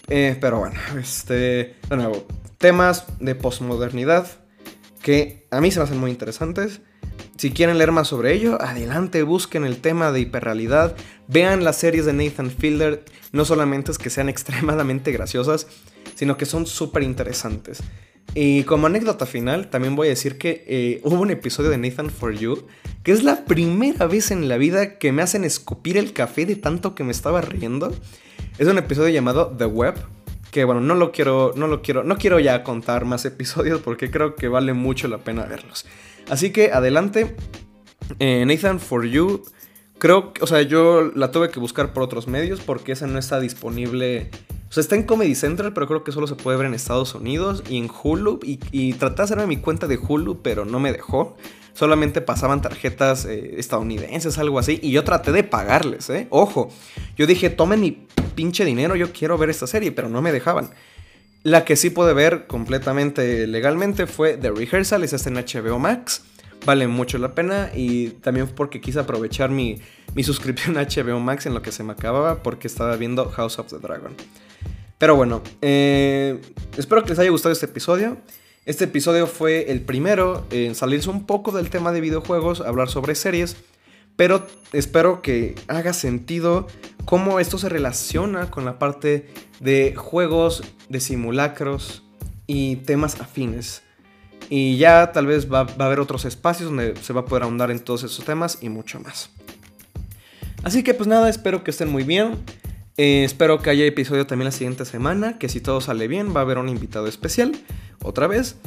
[0.10, 1.36] Eh, pero bueno, este,
[1.90, 2.26] de nuevo,
[2.58, 4.28] temas de posmodernidad
[5.02, 6.82] que a mí se me hacen muy interesantes.
[7.38, 10.96] Si quieren leer más sobre ello, adelante, busquen el tema de hiperrealidad,
[11.28, 15.68] vean las series de Nathan Fielder, no solamente es que sean extremadamente graciosas,
[16.16, 17.82] sino que son súper interesantes.
[18.36, 22.10] Y como anécdota final, también voy a decir que eh, hubo un episodio de Nathan
[22.10, 22.66] For You,
[23.04, 26.56] que es la primera vez en la vida que me hacen escupir el café de
[26.56, 27.92] tanto que me estaba riendo.
[28.58, 29.96] Es un episodio llamado The Web,
[30.52, 34.12] que bueno, no lo quiero, no lo quiero, no quiero ya contar más episodios porque
[34.12, 35.86] creo que vale mucho la pena verlos.
[36.30, 37.36] Así que adelante,
[38.20, 39.44] eh, Nathan For You
[40.00, 43.20] Creo que, o sea, yo la tuve que buscar por otros medios porque esa no
[43.20, 44.32] está disponible.
[44.70, 47.16] O sea, está en Comedy Central, pero creo que solo se puede ver en Estados
[47.16, 48.40] Unidos y en Hulu.
[48.44, 51.36] Y, traté de hacerme mi cuenta de Hulu, pero no me dejó.
[51.74, 54.80] Solamente pasaban tarjetas eh, estadounidenses, algo así.
[54.84, 56.28] Y yo traté de pagarles, ¿eh?
[56.30, 56.70] Ojo.
[57.18, 58.06] Yo dije, tomen mi
[58.36, 60.70] pinche dinero, yo quiero ver esta serie, pero no me dejaban.
[61.42, 66.24] La que sí pude ver completamente legalmente fue The Rehearsal, es está en HBO Max
[66.66, 69.82] vale mucho la pena y también porque quise aprovechar mi,
[70.24, 73.68] suscripción a HBO Max en lo que se me acababa porque estaba viendo House of
[73.68, 74.14] the Dragon.
[75.00, 76.42] Pero bueno, eh,
[76.78, 78.18] espero que les haya gustado este episodio.
[78.66, 83.16] Este episodio fue el primero en salirse un poco del tema de videojuegos, hablar sobre
[83.16, 83.56] series,
[84.18, 86.68] pero espero que haga sentido
[87.06, 89.30] cómo esto se relaciona con la parte
[89.62, 92.04] de juegos, de simulacros
[92.46, 93.84] y temas afines.
[94.50, 97.72] Y ya tal vez va, a haber otros espacios donde se va a poder ahondar
[97.72, 99.30] en todos esos temas y mucho más.
[100.64, 102.44] Así que pues nada, espero que estén muy bien.
[103.02, 106.42] Eh, espero que haya episodio también la siguiente semana, que si todo sale bien va
[106.42, 107.54] a haber un invitado especial,
[108.04, 108.58] otra vez.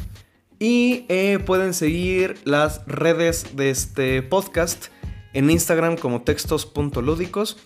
[0.59, 4.87] Y eh, pueden seguir las redes de este podcast
[5.35, 7.59] en Instagram como textos.lúdicos,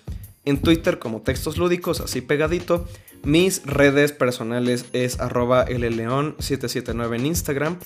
[0.45, 2.85] en Twitter como textos lúdicos, así pegadito.
[3.23, 7.79] Mis redes personales es arroba lleon779 en Instagram